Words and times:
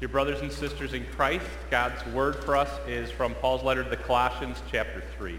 Dear 0.00 0.08
brothers 0.08 0.40
and 0.40 0.50
sisters 0.50 0.94
in 0.94 1.04
Christ, 1.14 1.44
God's 1.70 2.02
word 2.06 2.36
for 2.36 2.56
us 2.56 2.70
is 2.88 3.10
from 3.10 3.34
Paul's 3.34 3.62
letter 3.62 3.84
to 3.84 3.90
the 3.90 3.98
Colossians, 3.98 4.62
chapter 4.72 5.02
3. 5.18 5.38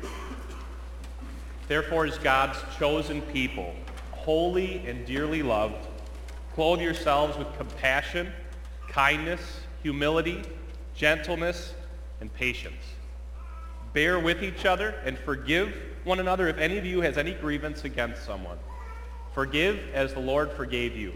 Therefore, 1.68 2.06
as 2.06 2.20
God's 2.20 2.60
chosen 2.78 3.24
people, 3.24 3.74
holy 4.12 4.86
and 4.86 5.04
dearly 5.04 5.42
loved, 5.42 5.88
clothe 6.54 6.80
yourselves 6.80 7.40
with 7.40 7.52
compassion, 7.58 8.32
kindness, 8.88 9.42
humility, 9.82 10.44
gentleness, 10.94 11.74
and 12.20 12.32
patience. 12.32 12.84
Bear 13.94 14.20
with 14.20 14.44
each 14.44 14.66
other 14.66 14.94
and 15.04 15.18
forgive 15.18 15.76
one 16.04 16.20
another 16.20 16.48
if 16.50 16.60
any 16.60 16.78
of 16.78 16.86
you 16.86 17.02
has 17.02 17.18
any 17.18 17.34
grievance 17.34 17.84
against 17.84 18.24
someone. 18.26 18.60
Forgive 19.34 19.80
as 19.96 20.14
the 20.14 20.20
Lord 20.20 20.52
forgave 20.52 20.96
you. 20.96 21.14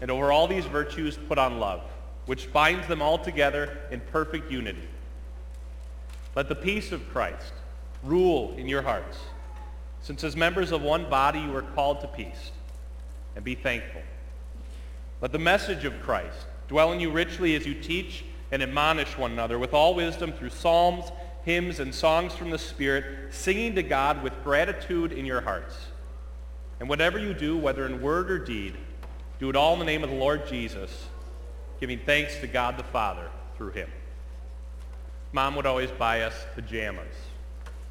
And 0.00 0.12
over 0.12 0.30
all 0.30 0.46
these 0.46 0.66
virtues 0.66 1.18
put 1.26 1.38
on 1.38 1.58
love 1.58 1.82
which 2.26 2.52
binds 2.52 2.86
them 2.88 3.00
all 3.00 3.18
together 3.18 3.78
in 3.90 4.00
perfect 4.00 4.50
unity. 4.50 4.88
Let 6.34 6.48
the 6.48 6.54
peace 6.54 6.92
of 6.92 7.08
Christ 7.10 7.52
rule 8.02 8.54
in 8.56 8.68
your 8.68 8.82
hearts, 8.82 9.18
since 10.02 10.22
as 10.22 10.36
members 10.36 10.70
of 10.70 10.82
one 10.82 11.08
body 11.08 11.40
you 11.40 11.56
are 11.56 11.62
called 11.62 12.00
to 12.02 12.08
peace, 12.08 12.50
and 13.34 13.44
be 13.44 13.54
thankful. 13.54 14.02
Let 15.20 15.32
the 15.32 15.38
message 15.38 15.84
of 15.84 16.00
Christ 16.02 16.46
dwell 16.68 16.92
in 16.92 17.00
you 17.00 17.10
richly 17.10 17.54
as 17.54 17.64
you 17.64 17.74
teach 17.74 18.24
and 18.52 18.62
admonish 18.62 19.16
one 19.16 19.32
another 19.32 19.58
with 19.58 19.72
all 19.72 19.94
wisdom 19.94 20.32
through 20.32 20.50
psalms, 20.50 21.10
hymns, 21.44 21.80
and 21.80 21.94
songs 21.94 22.34
from 22.34 22.50
the 22.50 22.58
Spirit, 22.58 23.32
singing 23.32 23.74
to 23.76 23.82
God 23.82 24.22
with 24.22 24.32
gratitude 24.44 25.12
in 25.12 25.24
your 25.24 25.40
hearts. 25.40 25.74
And 26.80 26.88
whatever 26.88 27.18
you 27.18 27.32
do, 27.32 27.56
whether 27.56 27.86
in 27.86 28.02
word 28.02 28.30
or 28.30 28.38
deed, 28.38 28.76
do 29.38 29.48
it 29.48 29.56
all 29.56 29.72
in 29.72 29.78
the 29.78 29.84
name 29.84 30.04
of 30.04 30.10
the 30.10 30.16
Lord 30.16 30.46
Jesus, 30.46 31.06
giving 31.80 31.98
thanks 31.98 32.36
to 32.38 32.46
God 32.46 32.76
the 32.76 32.84
Father 32.84 33.28
through 33.56 33.70
him. 33.70 33.88
Mom 35.32 35.54
would 35.56 35.66
always 35.66 35.90
buy 35.90 36.22
us 36.22 36.46
pajamas 36.54 37.14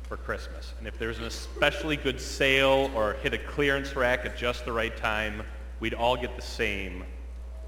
for 0.03 0.17
Christmas. 0.17 0.73
And 0.79 0.87
if 0.87 0.97
there 0.97 1.09
was 1.09 1.17
an 1.17 1.25
especially 1.25 1.97
good 1.97 2.19
sale 2.19 2.91
or 2.95 3.13
hit 3.21 3.33
a 3.33 3.37
clearance 3.37 3.95
rack 3.95 4.25
at 4.25 4.37
just 4.37 4.65
the 4.65 4.71
right 4.71 4.95
time, 4.95 5.43
we'd 5.79 5.93
all 5.93 6.15
get 6.15 6.35
the 6.35 6.41
same, 6.41 7.03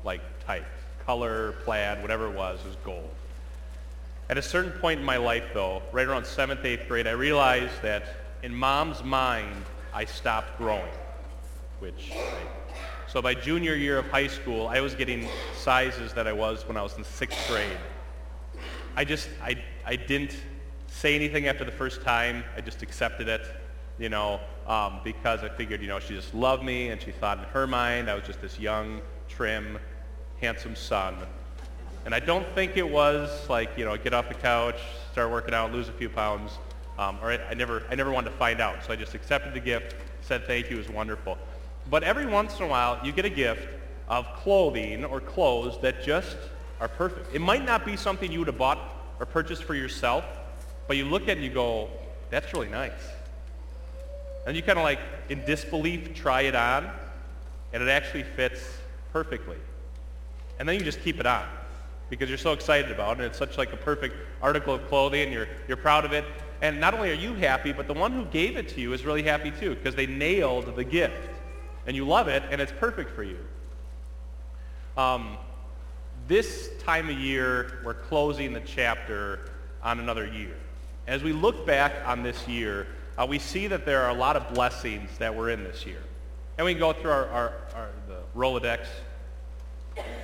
like, 0.03 0.21
type. 0.45 0.65
Color, 1.05 1.53
plaid, 1.63 2.01
whatever 2.01 2.27
it 2.27 2.35
was, 2.35 2.63
was 2.65 2.75
gold. 2.83 3.09
At 4.29 4.37
a 4.37 4.41
certain 4.41 4.71
point 4.71 4.99
in 4.99 5.05
my 5.05 5.17
life, 5.17 5.45
though, 5.53 5.81
right 5.91 6.05
around 6.05 6.23
7th, 6.23 6.63
8th 6.63 6.87
grade, 6.87 7.07
I 7.07 7.11
realized 7.11 7.81
that 7.81 8.17
in 8.43 8.53
mom's 8.53 9.03
mind, 9.03 9.63
I 9.93 10.03
stopped 10.05 10.57
growing, 10.57 10.91
which 11.79 12.11
I 12.11 12.66
so 13.07 13.21
by 13.21 13.33
junior 13.33 13.73
year 13.73 13.97
of 13.97 14.09
high 14.09 14.27
school, 14.27 14.67
I 14.67 14.81
was 14.81 14.93
getting 14.93 15.27
sizes 15.55 16.11
that 16.13 16.27
I 16.27 16.33
was 16.33 16.67
when 16.67 16.75
I 16.75 16.81
was 16.81 16.97
in 16.97 17.05
sixth 17.05 17.47
grade. 17.47 17.77
I 18.97 19.05
just, 19.05 19.29
I, 19.41 19.55
I 19.85 19.95
didn't 19.95 20.35
say 20.87 21.15
anything 21.15 21.47
after 21.47 21.63
the 21.63 21.71
first 21.71 22.01
time. 22.01 22.43
I 22.57 22.61
just 22.61 22.81
accepted 22.81 23.29
it, 23.29 23.47
you 23.97 24.09
know, 24.09 24.41
um, 24.67 24.99
because 25.05 25.41
I 25.41 25.49
figured, 25.49 25.81
you 25.81 25.87
know, 25.87 25.99
she 25.99 26.15
just 26.15 26.33
loved 26.33 26.63
me 26.63 26.89
and 26.89 27.01
she 27.01 27.11
thought 27.11 27.37
in 27.37 27.45
her 27.45 27.65
mind 27.65 28.09
I 28.09 28.15
was 28.15 28.25
just 28.25 28.41
this 28.41 28.59
young, 28.59 29.01
trim, 29.29 29.79
handsome 30.41 30.75
son. 30.75 31.15
And 32.05 32.13
I 32.13 32.19
don't 32.19 32.47
think 32.55 32.75
it 32.75 32.89
was 32.89 33.49
like, 33.49 33.77
you 33.77 33.85
know, 33.85 33.95
get 33.97 34.13
off 34.13 34.27
the 34.27 34.35
couch, 34.35 34.79
start 35.11 35.31
working 35.31 35.53
out, 35.53 35.71
lose 35.71 35.87
a 35.87 35.93
few 35.93 36.09
pounds. 36.09 36.51
Um, 36.97 37.19
or 37.21 37.31
I, 37.31 37.37
I, 37.49 37.53
never, 37.53 37.83
I 37.89 37.95
never 37.95 38.11
wanted 38.11 38.31
to 38.31 38.35
find 38.37 38.59
out. 38.59 38.83
So 38.83 38.91
I 38.91 38.95
just 38.95 39.13
accepted 39.13 39.53
the 39.53 39.59
gift, 39.59 39.95
said 40.21 40.45
thank 40.45 40.69
you, 40.69 40.75
it 40.75 40.79
was 40.79 40.89
wonderful. 40.89 41.37
But 41.89 42.03
every 42.03 42.25
once 42.25 42.57
in 42.57 42.65
a 42.65 42.67
while, 42.67 42.99
you 43.03 43.11
get 43.11 43.25
a 43.25 43.29
gift 43.29 43.67
of 44.09 44.25
clothing 44.35 45.05
or 45.05 45.19
clothes 45.19 45.79
that 45.81 46.03
just 46.03 46.37
are 46.79 46.87
perfect. 46.87 47.33
It 47.33 47.39
might 47.39 47.65
not 47.65 47.85
be 47.85 47.95
something 47.95 48.31
you 48.31 48.39
would 48.39 48.47
have 48.47 48.57
bought 48.57 48.79
or 49.19 49.25
purchased 49.25 49.63
for 49.63 49.75
yourself, 49.75 50.25
but 50.87 50.97
you 50.97 51.05
look 51.05 51.23
at 51.23 51.29
it 51.29 51.37
and 51.37 51.43
you 51.43 51.49
go, 51.49 51.89
that's 52.29 52.53
really 52.53 52.69
nice. 52.69 52.91
And 54.45 54.55
you 54.55 54.63
kind 54.63 54.77
of 54.77 54.83
like, 54.83 54.99
in 55.29 55.43
disbelief, 55.45 56.13
try 56.13 56.41
it 56.41 56.55
on, 56.55 56.89
and 57.73 57.83
it 57.83 57.89
actually 57.89 58.23
fits 58.23 58.61
perfectly. 59.11 59.57
And 60.59 60.67
then 60.67 60.75
you 60.75 60.81
just 60.81 61.01
keep 61.01 61.19
it 61.19 61.25
on 61.25 61.45
because 62.09 62.29
you're 62.29 62.37
so 62.37 62.53
excited 62.53 62.91
about 62.91 63.19
it. 63.19 63.25
It's 63.25 63.37
such 63.37 63.57
like 63.57 63.73
a 63.73 63.77
perfect 63.77 64.15
article 64.41 64.73
of 64.73 64.87
clothing, 64.87 65.23
and 65.23 65.33
you're, 65.33 65.47
you're 65.67 65.77
proud 65.77 66.05
of 66.05 66.13
it. 66.13 66.23
And 66.61 66.79
not 66.79 66.93
only 66.93 67.11
are 67.11 67.15
you 67.15 67.33
happy, 67.33 67.71
but 67.71 67.87
the 67.87 67.93
one 67.93 68.13
who 68.13 68.25
gave 68.25 68.57
it 68.57 68.69
to 68.69 68.81
you 68.81 68.93
is 68.93 69.05
really 69.05 69.23
happy 69.23 69.51
too 69.51 69.75
because 69.75 69.95
they 69.95 70.07
nailed 70.07 70.75
the 70.75 70.83
gift 70.83 71.36
and 71.87 71.95
you 71.95 72.05
love 72.05 72.27
it, 72.27 72.43
and 72.51 72.61
it's 72.61 72.73
perfect 72.73 73.15
for 73.15 73.23
you. 73.23 73.39
Um, 74.97 75.37
this 76.27 76.69
time 76.83 77.09
of 77.09 77.17
year, 77.17 77.79
we're 77.83 77.93
closing 77.93 78.51
the 78.51 78.59
chapter 78.59 79.49
on 79.81 79.99
another 79.99 80.27
year. 80.27 80.55
As 81.07 81.23
we 81.23 81.31
look 81.31 81.65
back 81.65 81.93
on 82.05 82.21
this 82.21 82.45
year, 82.47 82.87
uh, 83.17 83.25
we 83.27 83.39
see 83.39 83.67
that 83.67 83.85
there 83.85 84.03
are 84.03 84.09
a 84.09 84.13
lot 84.13 84.35
of 84.35 84.53
blessings 84.53 85.17
that 85.17 85.33
were 85.33 85.49
in 85.49 85.63
this 85.63 85.85
year. 85.85 86.03
And 86.57 86.65
we 86.65 86.73
can 86.73 86.79
go 86.79 86.91
through 86.91 87.11
our, 87.11 87.27
our, 87.27 87.53
our 87.73 87.89
the 88.07 88.19
Rolodex. 88.35 88.87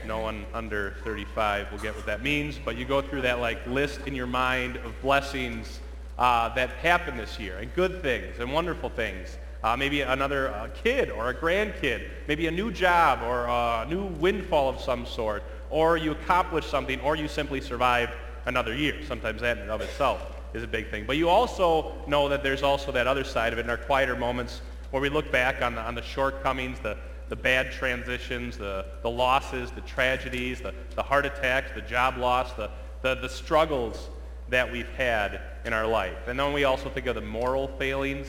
No 0.05 0.19
one 0.19 0.45
under 0.53 0.95
35 1.03 1.71
will 1.71 1.79
get 1.79 1.95
what 1.95 2.05
that 2.05 2.21
means, 2.21 2.59
but 2.63 2.75
you 2.75 2.83
go 2.83 3.01
through 3.01 3.21
that 3.21 3.39
like 3.39 3.65
list 3.65 4.01
in 4.05 4.13
your 4.13 4.27
mind 4.27 4.75
of 4.77 4.99
blessings 5.01 5.79
uh, 6.19 6.53
that 6.55 6.69
happened 6.71 7.19
this 7.19 7.39
year, 7.39 7.57
and 7.57 7.73
good 7.73 8.01
things, 8.01 8.39
and 8.39 8.51
wonderful 8.51 8.89
things 8.89 9.37
uh, 9.63 9.77
maybe 9.77 10.01
another 10.01 10.49
uh, 10.49 10.67
kid 10.83 11.09
or 11.09 11.29
a 11.29 11.33
grandkid, 11.33 12.09
maybe 12.27 12.47
a 12.47 12.51
new 12.51 12.71
job 12.71 13.21
or 13.23 13.45
a 13.45 13.85
new 13.89 14.05
windfall 14.05 14.69
of 14.69 14.81
some 14.81 15.05
sort, 15.05 15.43
or 15.69 15.97
you 15.97 16.11
accomplished 16.11 16.69
something, 16.69 16.99
or 16.99 17.15
you 17.15 17.27
simply 17.27 17.61
survived 17.61 18.11
another 18.45 18.75
year. 18.75 18.95
Sometimes 19.07 19.41
that 19.41 19.57
in 19.57 19.63
and 19.63 19.71
of 19.71 19.81
itself 19.81 20.21
is 20.53 20.63
a 20.63 20.67
big 20.67 20.89
thing. 20.89 21.05
But 21.05 21.17
you 21.17 21.29
also 21.29 21.93
know 22.07 22.29
that 22.29 22.43
there's 22.43 22.61
also 22.61 22.91
that 22.91 23.07
other 23.07 23.23
side 23.23 23.53
of 23.53 23.59
it 23.59 23.63
in 23.63 23.69
our 23.69 23.77
quieter 23.77 24.15
moments 24.15 24.61
where 24.91 25.01
we 25.01 25.09
look 25.09 25.31
back 25.31 25.61
on 25.61 25.75
the, 25.75 25.81
on 25.81 25.95
the 25.95 26.01
shortcomings, 26.01 26.79
the, 26.79 26.97
the 27.29 27.35
bad 27.35 27.71
transitions, 27.71 28.57
the, 28.57 28.85
the 29.01 29.09
losses, 29.09 29.71
the 29.71 29.81
tragedies, 29.81 30.61
the, 30.61 30.73
the 30.95 31.01
heart 31.01 31.25
attacks, 31.25 31.71
the 31.73 31.81
job 31.81 32.17
loss, 32.17 32.53
the, 32.53 32.69
the, 33.01 33.15
the 33.15 33.29
struggles 33.29 34.09
that 34.49 34.71
we've 34.71 34.89
had 34.89 35.41
in 35.65 35.73
our 35.73 35.87
life. 35.87 36.27
And 36.27 36.37
then 36.39 36.53
we 36.53 36.65
also 36.65 36.89
think 36.89 37.07
of 37.07 37.15
the 37.15 37.21
moral 37.21 37.69
failings 37.79 38.27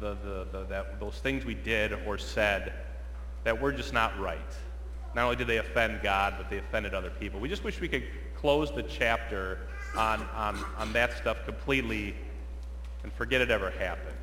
the, 0.00 0.16
the, 0.24 0.46
the, 0.50 0.64
that, 0.64 0.98
those 0.98 1.14
things 1.14 1.44
we 1.44 1.54
did 1.54 1.92
or 2.06 2.18
said 2.18 2.72
that 3.44 3.60
were 3.60 3.72
just 3.72 3.92
not 3.92 4.18
right. 4.18 4.38
Not 5.14 5.24
only 5.24 5.36
did 5.36 5.46
they 5.46 5.58
offend 5.58 6.00
God, 6.02 6.34
but 6.38 6.48
they 6.48 6.58
offended 6.58 6.94
other 6.94 7.10
people. 7.10 7.40
We 7.40 7.48
just 7.48 7.64
wish 7.64 7.80
we 7.80 7.88
could 7.88 8.04
close 8.36 8.70
the 8.70 8.82
chapter 8.82 9.58
on, 9.96 10.22
on, 10.34 10.64
on 10.78 10.92
that 10.92 11.16
stuff 11.16 11.44
completely 11.44 12.14
and 13.02 13.12
forget 13.12 13.40
it 13.40 13.50
ever 13.50 13.70
happened. 13.70 14.16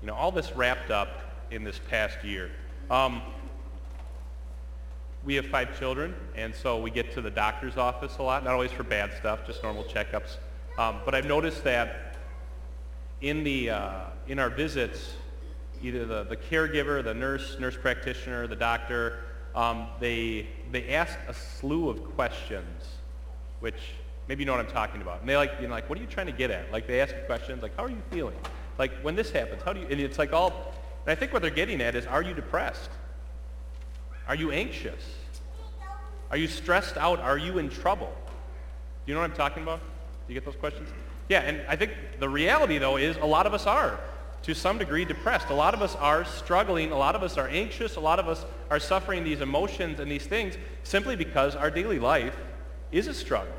You 0.00 0.08
know, 0.08 0.14
all 0.14 0.32
this 0.32 0.52
wrapped 0.52 0.90
up 0.90 1.08
in 1.50 1.64
this 1.64 1.80
past 1.88 2.24
year. 2.24 2.50
Um, 2.90 3.22
we 5.24 5.34
have 5.34 5.46
five 5.46 5.78
children, 5.78 6.14
and 6.34 6.54
so 6.54 6.80
we 6.80 6.90
get 6.90 7.12
to 7.12 7.20
the 7.20 7.30
doctor's 7.30 7.76
office 7.76 8.16
a 8.18 8.22
lot, 8.22 8.42
not 8.42 8.54
always 8.54 8.72
for 8.72 8.84
bad 8.84 9.12
stuff, 9.18 9.46
just 9.46 9.62
normal 9.62 9.84
checkups. 9.84 10.36
Um, 10.78 11.00
but 11.04 11.14
I've 11.14 11.26
noticed 11.26 11.62
that 11.64 12.16
in, 13.20 13.44
the, 13.44 13.70
uh, 13.70 14.00
in 14.28 14.38
our 14.38 14.48
visits, 14.48 15.12
either 15.82 16.04
the, 16.04 16.24
the 16.24 16.36
caregiver, 16.36 17.02
the 17.02 17.14
nurse, 17.14 17.56
nurse 17.58 17.76
practitioner, 17.76 18.46
the 18.46 18.56
doctor, 18.56 19.20
um, 19.54 19.88
they, 19.98 20.46
they 20.70 20.94
ask 20.94 21.18
a 21.28 21.34
slew 21.34 21.88
of 21.88 22.04
questions, 22.14 22.86
which 23.60 23.80
maybe 24.28 24.42
you 24.42 24.46
know 24.46 24.52
what 24.52 24.64
I'm 24.64 24.70
talking 24.70 25.02
about. 25.02 25.20
And 25.20 25.28
they 25.28 25.36
like, 25.36 25.52
you 25.60 25.66
know, 25.66 25.74
like, 25.74 25.88
what 25.88 25.98
are 25.98 26.02
you 26.02 26.06
trying 26.06 26.26
to 26.26 26.32
get 26.32 26.50
at? 26.50 26.70
Like, 26.70 26.86
they 26.86 27.00
ask 27.00 27.14
questions 27.26 27.62
like, 27.62 27.76
how 27.76 27.84
are 27.84 27.90
you 27.90 28.02
feeling? 28.10 28.36
Like, 28.78 28.92
when 29.02 29.16
this 29.16 29.30
happens, 29.30 29.62
how 29.62 29.72
do 29.72 29.80
you, 29.80 29.86
and 29.86 30.00
it's 30.00 30.18
like 30.18 30.32
all, 30.32 30.74
and 31.04 31.12
I 31.12 31.14
think 31.14 31.32
what 31.32 31.42
they're 31.42 31.50
getting 31.50 31.80
at 31.80 31.94
is, 31.94 32.06
are 32.06 32.22
you 32.22 32.34
depressed? 32.34 32.90
Are 34.28 34.34
you 34.34 34.52
anxious? 34.52 35.02
Are 36.30 36.36
you 36.36 36.46
stressed 36.46 36.96
out? 36.96 37.18
Are 37.20 37.38
you 37.38 37.58
in 37.58 37.68
trouble? 37.68 38.12
Do 38.26 39.12
you 39.12 39.14
know 39.14 39.20
what 39.20 39.30
I'm 39.30 39.36
talking 39.36 39.62
about? 39.62 39.80
Do 39.80 40.32
you 40.32 40.34
get 40.34 40.44
those 40.44 40.60
questions? 40.60 40.88
Yeah, 41.28 41.40
and 41.40 41.62
I 41.68 41.74
think 41.76 41.92
the 42.20 42.28
reality, 42.28 42.78
though, 42.78 42.96
is 42.96 43.16
a 43.16 43.26
lot 43.26 43.46
of 43.46 43.54
us 43.54 43.66
are 43.66 43.98
to 44.42 44.54
some 44.54 44.78
degree 44.78 45.04
depressed. 45.04 45.50
A 45.50 45.54
lot 45.54 45.74
of 45.74 45.82
us 45.82 45.94
are 45.96 46.24
struggling. 46.24 46.92
A 46.92 46.96
lot 46.98 47.14
of 47.14 47.22
us 47.22 47.36
are 47.36 47.48
anxious. 47.48 47.96
A 47.96 48.00
lot 48.00 48.18
of 48.18 48.28
us 48.28 48.44
are 48.70 48.78
suffering 48.78 49.24
these 49.24 49.40
emotions 49.40 50.00
and 50.00 50.10
these 50.10 50.26
things 50.26 50.56
simply 50.82 51.16
because 51.16 51.54
our 51.54 51.70
daily 51.70 51.98
life 51.98 52.36
is 52.90 53.06
a 53.06 53.14
struggle. 53.14 53.54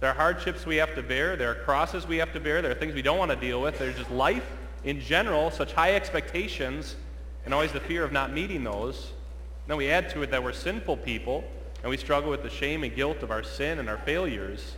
There 0.00 0.10
are 0.10 0.14
hardships 0.14 0.66
we 0.66 0.76
have 0.76 0.94
to 0.96 1.02
bear. 1.02 1.36
There 1.36 1.50
are 1.50 1.54
crosses 1.54 2.06
we 2.06 2.18
have 2.18 2.32
to 2.32 2.40
bear. 2.40 2.60
There 2.60 2.72
are 2.72 2.74
things 2.74 2.94
we 2.94 3.02
don't 3.02 3.18
want 3.18 3.30
to 3.30 3.36
deal 3.36 3.62
with. 3.62 3.78
There's 3.78 3.96
just 3.96 4.10
life 4.10 4.46
in 4.82 5.00
general, 5.00 5.50
such 5.50 5.72
high 5.72 5.94
expectations, 5.94 6.96
and 7.44 7.54
always 7.54 7.72
the 7.72 7.80
fear 7.80 8.04
of 8.04 8.12
not 8.12 8.32
meeting 8.32 8.64
those. 8.64 9.12
Then 9.66 9.76
we 9.76 9.90
add 9.90 10.10
to 10.10 10.22
it 10.22 10.30
that 10.30 10.42
we're 10.42 10.52
sinful 10.52 10.98
people, 10.98 11.44
and 11.82 11.88
we 11.88 11.96
struggle 11.96 12.30
with 12.30 12.42
the 12.42 12.50
shame 12.50 12.84
and 12.84 12.94
guilt 12.94 13.22
of 13.22 13.30
our 13.30 13.42
sin 13.42 13.78
and 13.78 13.88
our 13.88 13.96
failures. 13.98 14.74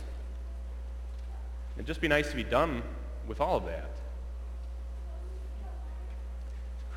It'd 1.75 1.87
just 1.87 2.01
be 2.01 2.07
nice 2.07 2.29
to 2.29 2.35
be 2.35 2.43
done 2.43 2.83
with 3.27 3.41
all 3.41 3.57
of 3.57 3.65
that. 3.65 3.89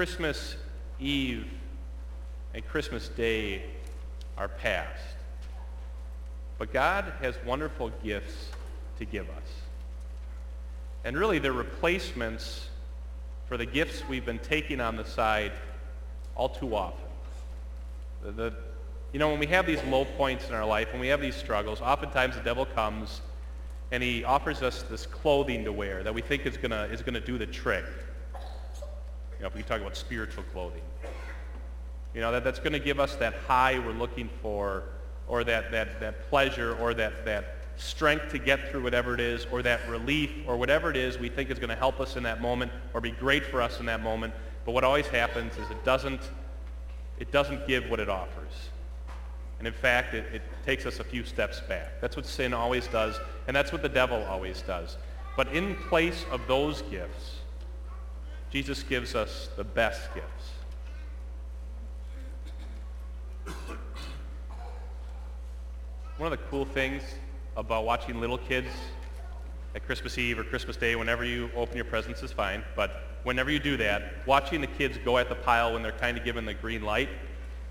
Christmas 0.00 0.56
Eve 0.98 1.46
and 2.54 2.66
Christmas 2.66 3.08
Day 3.08 3.64
are 4.38 4.48
past. 4.48 5.02
But 6.56 6.72
God 6.72 7.12
has 7.20 7.34
wonderful 7.44 7.90
gifts 8.02 8.48
to 8.98 9.04
give 9.04 9.28
us. 9.28 9.48
And 11.04 11.18
really, 11.18 11.38
they're 11.38 11.52
replacements 11.52 12.70
for 13.46 13.58
the 13.58 13.66
gifts 13.66 14.02
we've 14.08 14.24
been 14.24 14.38
taking 14.38 14.80
on 14.80 14.96
the 14.96 15.04
side 15.04 15.52
all 16.34 16.48
too 16.48 16.74
often. 16.74 17.04
The, 18.22 18.32
the, 18.32 18.54
you 19.12 19.18
know, 19.18 19.28
when 19.28 19.38
we 19.38 19.48
have 19.48 19.66
these 19.66 19.84
low 19.84 20.06
points 20.06 20.48
in 20.48 20.54
our 20.54 20.64
life, 20.64 20.90
when 20.92 21.00
we 21.02 21.08
have 21.08 21.20
these 21.20 21.36
struggles, 21.36 21.82
oftentimes 21.82 22.36
the 22.36 22.42
devil 22.42 22.64
comes 22.64 23.20
and 23.92 24.02
he 24.02 24.24
offers 24.24 24.62
us 24.62 24.82
this 24.84 25.04
clothing 25.04 25.62
to 25.64 25.72
wear 25.74 26.02
that 26.02 26.14
we 26.14 26.22
think 26.22 26.46
is 26.46 26.56
going 26.56 26.70
to 26.70 26.84
is 26.84 27.02
gonna 27.02 27.20
do 27.20 27.36
the 27.36 27.44
trick. 27.44 27.84
You 29.40 29.44
know, 29.44 29.48
if 29.48 29.54
we 29.54 29.62
talk 29.62 29.80
about 29.80 29.96
spiritual 29.96 30.44
clothing. 30.52 30.82
You 32.14 32.20
know, 32.20 32.30
that, 32.30 32.44
that's 32.44 32.58
going 32.58 32.74
to 32.74 32.78
give 32.78 33.00
us 33.00 33.16
that 33.16 33.32
high 33.48 33.78
we're 33.78 33.92
looking 33.92 34.28
for, 34.42 34.82
or 35.28 35.44
that, 35.44 35.70
that, 35.70 35.98
that 36.00 36.28
pleasure, 36.28 36.76
or 36.78 36.92
that, 36.92 37.24
that 37.24 37.56
strength 37.76 38.30
to 38.32 38.38
get 38.38 38.70
through 38.70 38.82
whatever 38.82 39.14
it 39.14 39.20
is, 39.20 39.46
or 39.50 39.62
that 39.62 39.88
relief, 39.88 40.30
or 40.46 40.58
whatever 40.58 40.90
it 40.90 40.96
is 40.98 41.18
we 41.18 41.30
think 41.30 41.48
is 41.48 41.58
going 41.58 41.70
to 41.70 41.74
help 41.74 42.00
us 42.00 42.16
in 42.16 42.22
that 42.24 42.42
moment, 42.42 42.70
or 42.92 43.00
be 43.00 43.12
great 43.12 43.46
for 43.46 43.62
us 43.62 43.80
in 43.80 43.86
that 43.86 44.02
moment. 44.02 44.34
But 44.66 44.72
what 44.72 44.84
always 44.84 45.06
happens 45.06 45.56
is 45.56 45.70
it 45.70 45.82
doesn't, 45.86 46.20
it 47.18 47.32
doesn't 47.32 47.66
give 47.66 47.88
what 47.88 47.98
it 47.98 48.10
offers. 48.10 48.68
And 49.58 49.66
in 49.66 49.72
fact, 49.72 50.12
it, 50.12 50.26
it 50.34 50.42
takes 50.66 50.84
us 50.84 51.00
a 51.00 51.04
few 51.04 51.24
steps 51.24 51.60
back. 51.60 51.98
That's 52.02 52.14
what 52.14 52.26
sin 52.26 52.52
always 52.52 52.88
does, 52.88 53.18
and 53.46 53.56
that's 53.56 53.72
what 53.72 53.80
the 53.80 53.88
devil 53.88 54.22
always 54.24 54.60
does. 54.60 54.98
But 55.34 55.48
in 55.54 55.76
place 55.76 56.26
of 56.30 56.42
those 56.46 56.82
gifts, 56.82 57.39
Jesus 58.50 58.82
gives 58.82 59.14
us 59.14 59.48
the 59.56 59.64
best 59.64 60.12
gifts. 60.14 60.50
One 66.16 66.32
of 66.32 66.38
the 66.38 66.44
cool 66.50 66.64
things 66.64 67.02
about 67.56 67.84
watching 67.84 68.20
little 68.20 68.38
kids 68.38 68.68
at 69.74 69.86
Christmas 69.86 70.18
Eve 70.18 70.38
or 70.38 70.44
Christmas 70.44 70.76
Day, 70.76 70.96
whenever 70.96 71.24
you 71.24 71.48
open 71.54 71.76
your 71.76 71.84
presents 71.84 72.22
is 72.22 72.32
fine, 72.32 72.64
but 72.74 73.04
whenever 73.22 73.50
you 73.50 73.60
do 73.60 73.76
that, 73.76 74.26
watching 74.26 74.60
the 74.60 74.66
kids 74.66 74.98
go 75.04 75.18
at 75.18 75.28
the 75.28 75.34
pile 75.36 75.72
when 75.72 75.82
they're 75.82 75.92
kind 75.92 76.18
of 76.18 76.24
given 76.24 76.44
the 76.44 76.54
green 76.54 76.82
light, 76.82 77.08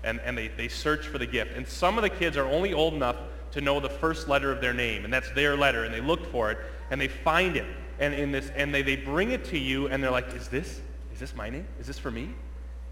and, 0.02 0.18
and 0.20 0.36
they, 0.36 0.48
they 0.48 0.68
search 0.68 1.06
for 1.06 1.18
the 1.18 1.26
gift. 1.26 1.54
And 1.54 1.68
some 1.68 1.98
of 1.98 2.02
the 2.02 2.10
kids 2.10 2.36
are 2.36 2.46
only 2.46 2.72
old 2.72 2.94
enough 2.94 3.16
to 3.52 3.60
know 3.60 3.80
the 3.80 3.90
first 3.90 4.28
letter 4.28 4.50
of 4.50 4.60
their 4.60 4.72
name, 4.72 5.04
and 5.04 5.12
that's 5.12 5.30
their 5.32 5.56
letter, 5.56 5.84
and 5.84 5.92
they 5.92 6.00
look 6.00 6.24
for 6.32 6.50
it, 6.50 6.58
and 6.90 6.98
they 6.98 7.08
find 7.08 7.56
it, 7.56 7.66
and, 8.00 8.14
in 8.14 8.32
this, 8.32 8.50
and 8.56 8.74
they, 8.74 8.82
they 8.82 8.96
bring 8.96 9.30
it 9.30 9.44
to 9.46 9.58
you, 9.58 9.86
and 9.88 10.02
they're 10.02 10.10
like, 10.10 10.34
is 10.34 10.48
this, 10.48 10.80
is 11.12 11.20
this 11.20 11.36
my 11.36 11.50
name? 11.50 11.66
Is 11.78 11.86
this 11.86 11.98
for 11.98 12.10
me? 12.10 12.30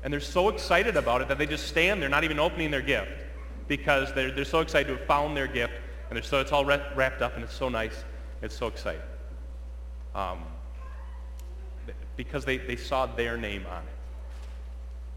And 0.04 0.12
they're 0.12 0.20
so 0.20 0.48
excited 0.50 0.96
about 0.96 1.22
it 1.22 1.28
that 1.28 1.38
they 1.38 1.46
just 1.46 1.66
stand 1.66 2.00
there 2.00 2.08
not 2.08 2.22
even 2.22 2.38
opening 2.38 2.70
their 2.70 2.82
gift 2.82 3.10
because 3.66 4.12
they're, 4.14 4.30
they're 4.30 4.44
so 4.44 4.60
excited 4.60 4.88
to 4.88 4.96
have 4.96 5.06
found 5.06 5.36
their 5.36 5.48
gift 5.48 5.72
and 6.08 6.16
they're 6.16 6.22
so 6.22 6.40
it's 6.40 6.52
all 6.52 6.64
wrapped 6.64 7.20
up 7.20 7.34
and 7.34 7.44
it's 7.44 7.54
so 7.54 7.68
nice. 7.68 8.04
It's 8.40 8.56
so 8.56 8.68
exciting. 8.68 9.02
Um, 10.14 10.44
because 12.16 12.44
they, 12.44 12.56
they 12.56 12.76
saw 12.76 13.06
their 13.06 13.36
name 13.36 13.66
on 13.70 13.82
it. 13.82 13.88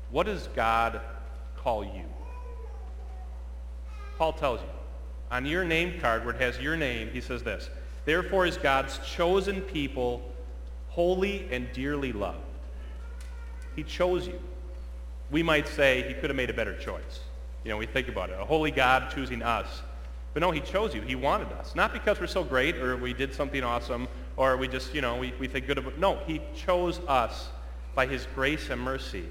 What 0.09 0.25
does 0.25 0.47
God 0.55 1.01
call 1.57 1.83
you? 1.83 2.05
Paul 4.17 4.33
tells 4.33 4.61
you. 4.61 4.67
On 5.31 5.45
your 5.45 5.63
name 5.63 5.99
card 6.01 6.25
where 6.25 6.35
it 6.35 6.41
has 6.41 6.59
your 6.59 6.75
name, 6.75 7.09
he 7.13 7.21
says 7.21 7.41
this. 7.41 7.69
Therefore 8.05 8.45
is 8.45 8.57
God's 8.57 8.99
chosen 8.99 9.61
people 9.61 10.21
holy 10.89 11.47
and 11.51 11.71
dearly 11.73 12.11
loved. 12.11 12.39
He 13.75 13.83
chose 13.83 14.27
you. 14.27 14.39
We 15.29 15.43
might 15.43 15.67
say 15.67 16.03
he 16.07 16.13
could 16.13 16.29
have 16.29 16.35
made 16.35 16.49
a 16.49 16.53
better 16.53 16.77
choice. 16.77 17.21
You 17.63 17.69
know, 17.69 17.77
we 17.77 17.85
think 17.85 18.07
about 18.07 18.29
it. 18.29 18.37
A 18.39 18.45
holy 18.45 18.71
God 18.71 19.11
choosing 19.13 19.41
us. 19.41 19.81
But 20.33 20.41
no, 20.41 20.51
he 20.51 20.59
chose 20.59 20.93
you. 20.93 21.01
He 21.01 21.15
wanted 21.15 21.51
us. 21.53 21.75
Not 21.75 21.93
because 21.93 22.19
we're 22.19 22.27
so 22.27 22.43
great 22.43 22.77
or 22.77 22.97
we 22.97 23.13
did 23.13 23.33
something 23.33 23.63
awesome 23.63 24.07
or 24.35 24.57
we 24.57 24.67
just, 24.67 24.93
you 24.93 25.01
know, 25.01 25.17
we, 25.17 25.33
we 25.39 25.47
think 25.47 25.67
good 25.67 25.77
of. 25.77 25.97
No, 25.97 26.19
he 26.25 26.41
chose 26.55 26.99
us 27.07 27.49
by 27.95 28.05
his 28.05 28.27
grace 28.33 28.69
and 28.69 28.81
mercy. 28.81 29.25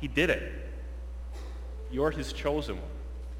He 0.00 0.08
did 0.08 0.30
it. 0.30 0.52
You're 1.90 2.10
his 2.10 2.32
chosen 2.32 2.76
one. 2.76 2.84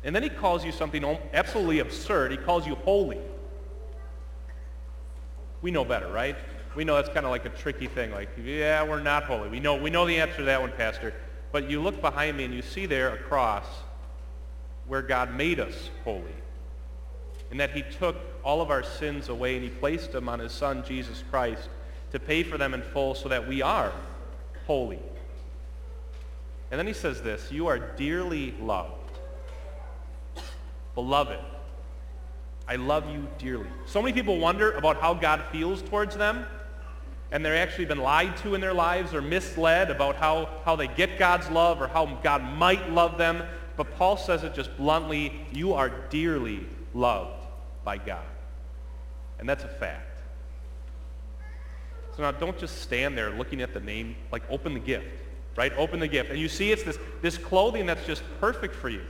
And 0.05 0.15
then 0.15 0.23
he 0.23 0.29
calls 0.29 0.65
you 0.65 0.73
something 0.73 1.05
absolutely 1.33 1.81
absurd. 1.81 2.31
He 2.31 2.37
calls 2.37 2.67
you 2.67 2.77
holy. 2.77 3.19
We 5.63 5.71
know 5.71 5.85
better, 5.85 6.09
right? 6.09 6.37
We 6.77 6.85
know 6.85 6.95
that's 6.97 7.09
kind 7.09 7.27
of 7.27 7.31
like 7.31 7.45
a 7.45 7.51
tricky 7.51 7.87
thing. 7.87 8.13
Like, 8.13 8.29
yeah, 8.43 8.83
we're 8.85 9.03
not 9.03 9.25
holy. 9.25 9.49
We 9.49 9.61
know, 9.61 9.77
we 9.77 9.91
know 9.91 10.07
the 10.07 10.19
answer 10.21 10.37
to 10.37 10.43
that 10.45 10.61
one, 10.61 10.73
Pastor. 10.73 11.15
But 11.51 11.69
you 11.69 11.81
look 11.81 12.01
behind 12.01 12.37
me 12.37 12.45
and 12.45 12.55
you 12.55 12.63
see 12.63 12.87
there 12.87 13.15
a 13.15 13.19
cross 13.19 13.67
where 14.87 15.03
God 15.03 15.35
made 15.35 15.59
us 15.61 15.91
holy. 16.05 16.35
And 17.51 17.59
that 17.59 17.71
he 17.71 17.83
took 17.99 18.17
all 18.45 18.61
of 18.61 18.71
our 18.71 18.83
sins 18.83 19.29
away 19.29 19.57
and 19.57 19.65
he 19.65 19.71
placed 19.71 20.13
them 20.13 20.29
on 20.29 20.39
his 20.39 20.53
son, 20.53 20.85
Jesus 20.87 21.25
Christ, 21.31 21.69
to 22.13 22.21
pay 22.21 22.43
for 22.43 22.59
them 22.59 22.75
in 22.75 22.83
full 22.83 23.15
so 23.15 23.29
that 23.29 23.49
we 23.49 23.63
are 23.63 23.93
holy. 24.67 25.01
And 26.71 26.79
then 26.79 26.87
he 26.87 26.93
says 26.93 27.23
this, 27.23 27.51
you 27.51 27.67
are 27.67 27.79
dearly 27.79 28.55
loved. 28.61 28.93
Beloved, 30.95 31.39
I 32.69 32.77
love 32.77 33.11
you 33.11 33.27
dearly. 33.39 33.69
So 33.87 34.03
many 34.03 34.13
people 34.13 34.39
wonder 34.39 34.73
about 34.73 35.01
how 35.01 35.15
God 35.15 35.43
feels 35.51 35.81
towards 35.83 36.17
them 36.17 36.45
and 37.31 37.45
they've 37.45 37.55
actually 37.55 37.85
been 37.85 37.99
lied 37.99 38.37
to 38.39 38.55
in 38.55 38.61
their 38.61 38.73
lives 38.73 39.13
or 39.15 39.21
misled 39.21 39.91
about 39.91 40.17
how, 40.17 40.49
how 40.65 40.77
they 40.77 40.87
get 40.89 41.19
God's 41.19 41.49
love 41.51 41.81
or 41.81 41.89
how 41.89 42.07
God 42.23 42.43
might 42.43 42.91
love 42.91 43.19
them. 43.19 43.43
But 43.77 43.95
Paul 43.97 44.17
says 44.17 44.45
it 44.45 44.55
just 44.55 44.75
bluntly, 44.77 45.47
you 45.53 45.75
are 45.75 45.91
dearly 46.11 46.67
loved 46.95 47.47
by 47.85 47.99
God. 47.99 48.25
And 49.39 49.49
that's 49.49 49.65
a 49.65 49.69
fact. 49.69 50.21
So 52.17 52.23
now 52.23 52.33
don't 52.33 52.59
just 52.59 52.81
stand 52.81 53.17
there 53.17 53.31
looking 53.31 53.61
at 53.61 53.75
the 53.75 53.81
name, 53.81 54.17
like 54.33 54.43
open 54.51 54.75
the 54.75 54.81
gift, 54.81 55.07
right? 55.55 55.73
Open 55.77 56.01
the 56.01 56.09
gift. 56.09 56.31
And 56.31 56.39
you 56.39 56.49
see 56.49 56.73
it's 56.73 56.83
this, 56.83 56.99
this 57.21 57.39
clothing 57.39 57.87
that's 57.87 58.05
just 58.07 58.23
perfect 58.41 58.75
for 58.75 58.89
you. 58.89 59.03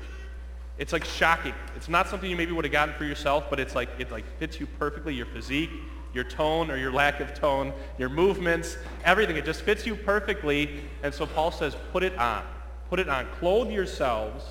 It's 0.78 0.92
like 0.92 1.04
shocking. 1.04 1.54
It's 1.76 1.88
not 1.88 2.08
something 2.08 2.30
you 2.30 2.36
maybe 2.36 2.52
would 2.52 2.64
have 2.64 2.72
gotten 2.72 2.94
for 2.94 3.04
yourself, 3.04 3.44
but 3.50 3.58
it's 3.58 3.74
like, 3.74 3.88
it 3.98 4.10
like 4.10 4.24
fits 4.38 4.60
you 4.60 4.66
perfectly, 4.78 5.14
your 5.14 5.26
physique, 5.26 5.70
your 6.14 6.24
tone 6.24 6.70
or 6.70 6.76
your 6.76 6.92
lack 6.92 7.20
of 7.20 7.34
tone, 7.34 7.72
your 7.98 8.08
movements, 8.08 8.76
everything. 9.04 9.36
It 9.36 9.44
just 9.44 9.62
fits 9.62 9.84
you 9.86 9.96
perfectly. 9.96 10.80
And 11.02 11.12
so 11.12 11.26
Paul 11.26 11.50
says, 11.50 11.76
put 11.92 12.02
it 12.02 12.16
on. 12.16 12.44
Put 12.88 13.00
it 13.00 13.08
on. 13.08 13.26
Clothe 13.38 13.70
yourselves 13.70 14.44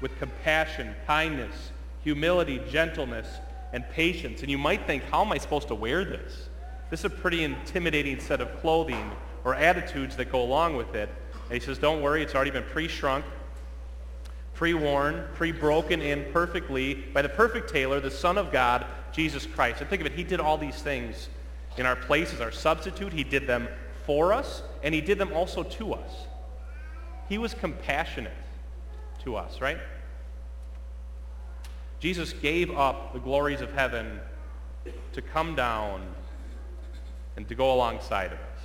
with 0.00 0.18
compassion, 0.18 0.94
kindness, 1.06 1.70
humility, 2.02 2.60
gentleness, 2.68 3.28
and 3.72 3.88
patience. 3.90 4.42
And 4.42 4.50
you 4.50 4.58
might 4.58 4.86
think, 4.86 5.04
how 5.04 5.24
am 5.24 5.32
I 5.32 5.38
supposed 5.38 5.68
to 5.68 5.74
wear 5.74 6.04
this? 6.04 6.48
This 6.90 7.00
is 7.00 7.06
a 7.06 7.10
pretty 7.10 7.44
intimidating 7.44 8.20
set 8.20 8.40
of 8.40 8.54
clothing 8.60 9.10
or 9.44 9.54
attitudes 9.54 10.16
that 10.16 10.30
go 10.30 10.42
along 10.42 10.76
with 10.76 10.94
it. 10.94 11.08
And 11.44 11.52
he 11.52 11.60
says, 11.60 11.78
don't 11.78 12.02
worry, 12.02 12.22
it's 12.22 12.34
already 12.34 12.50
been 12.50 12.64
pre-shrunk, 12.64 13.24
pre-worn, 14.54 15.24
pre-broken 15.34 16.00
in 16.00 16.24
perfectly 16.32 16.94
by 16.94 17.22
the 17.22 17.28
perfect 17.28 17.70
tailor, 17.70 18.00
the 18.00 18.10
Son 18.10 18.38
of 18.38 18.52
God, 18.52 18.86
Jesus 19.12 19.46
Christ. 19.46 19.80
And 19.80 19.90
think 19.90 20.00
of 20.00 20.06
it, 20.06 20.12
he 20.12 20.24
did 20.24 20.40
all 20.40 20.56
these 20.56 20.80
things 20.80 21.28
in 21.76 21.86
our 21.86 21.96
place 21.96 22.32
as 22.32 22.40
our 22.40 22.52
substitute. 22.52 23.12
He 23.12 23.24
did 23.24 23.46
them 23.46 23.68
for 24.06 24.32
us, 24.32 24.62
and 24.82 24.94
he 24.94 25.00
did 25.00 25.18
them 25.18 25.32
also 25.32 25.62
to 25.62 25.94
us. 25.94 26.10
He 27.28 27.38
was 27.38 27.54
compassionate 27.54 28.32
to 29.24 29.36
us, 29.36 29.60
right? 29.60 29.78
Jesus 31.98 32.32
gave 32.34 32.70
up 32.70 33.12
the 33.12 33.18
glories 33.18 33.60
of 33.60 33.72
heaven 33.72 34.20
to 35.14 35.22
come 35.22 35.54
down 35.54 36.02
and 37.36 37.48
to 37.48 37.54
go 37.54 37.72
alongside 37.72 38.26
of 38.26 38.38
us 38.38 38.60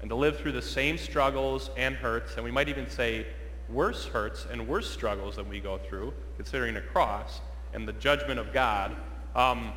and 0.00 0.08
to 0.08 0.14
live 0.14 0.38
through 0.38 0.52
the 0.52 0.62
same 0.62 0.96
struggles 0.96 1.70
and 1.76 1.96
hurts, 1.96 2.36
and 2.36 2.44
we 2.44 2.52
might 2.52 2.68
even 2.68 2.88
say 2.88 3.26
worse 3.70 4.06
hurts 4.06 4.46
and 4.50 4.66
worse 4.66 4.90
struggles 4.90 5.36
than 5.36 5.48
we 5.48 5.60
go 5.60 5.78
through, 5.78 6.12
considering 6.36 6.76
a 6.76 6.80
cross 6.80 7.40
and 7.72 7.86
the 7.86 7.92
judgment 7.94 8.40
of 8.40 8.52
God 8.52 8.96
um, 9.34 9.72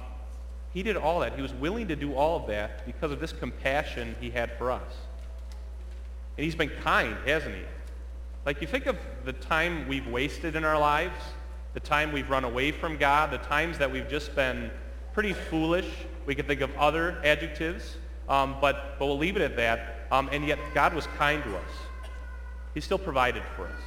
he 0.74 0.84
did 0.84 0.96
all 0.96 1.20
that. 1.20 1.36
He 1.36 1.42
was 1.42 1.54
willing 1.54 1.88
to 1.90 1.96
do 1.96 2.16
all 2.16 2.38
of 2.38 2.48
that 2.48 2.86
because 2.86 3.12
of 3.12 3.20
this 3.20 3.34
compassion 3.34 4.16
he 4.20 4.30
had 4.30 4.52
for 4.58 4.72
us. 4.72 4.94
And 6.38 6.46
he's 6.46 6.56
been 6.56 6.72
kind, 6.82 7.18
hasn't 7.26 7.56
he? 7.56 7.62
Like 8.46 8.62
you 8.62 8.68
think 8.68 8.86
of 8.86 8.98
the 9.26 9.34
time 9.34 9.88
we've 9.88 10.08
wasted 10.08 10.56
in 10.56 10.64
our 10.64 10.80
lives, 10.80 11.20
the 11.74 11.80
time 11.80 12.12
we've 12.12 12.30
run 12.30 12.44
away 12.44 12.72
from 12.72 12.98
God, 12.98 13.32
the 13.32 13.38
times 13.38 13.78
that 13.78 13.92
we've 13.92 14.10
just 14.10 14.34
been 14.34 14.72
pretty 15.14 15.34
foolish. 15.34 15.88
We 16.26 16.36
could 16.36 16.48
think 16.48 16.62
of 16.62 16.76
other 16.78 17.22
adjectives, 17.24 17.98
um, 18.30 18.56
but, 18.62 18.98
but 18.98 19.06
we'll 19.06 19.18
leave 19.18 19.36
it 19.36 19.42
at 19.42 19.56
that. 19.58 20.08
Um, 20.12 20.30
and 20.32 20.48
yet 20.48 20.58
God 20.74 20.94
was 20.94 21.06
kind 21.18 21.44
to 21.44 21.58
us. 21.58 21.72
He 22.74 22.82
still 22.82 22.98
provided 22.98 23.44
for 23.56 23.66
us 23.66 23.82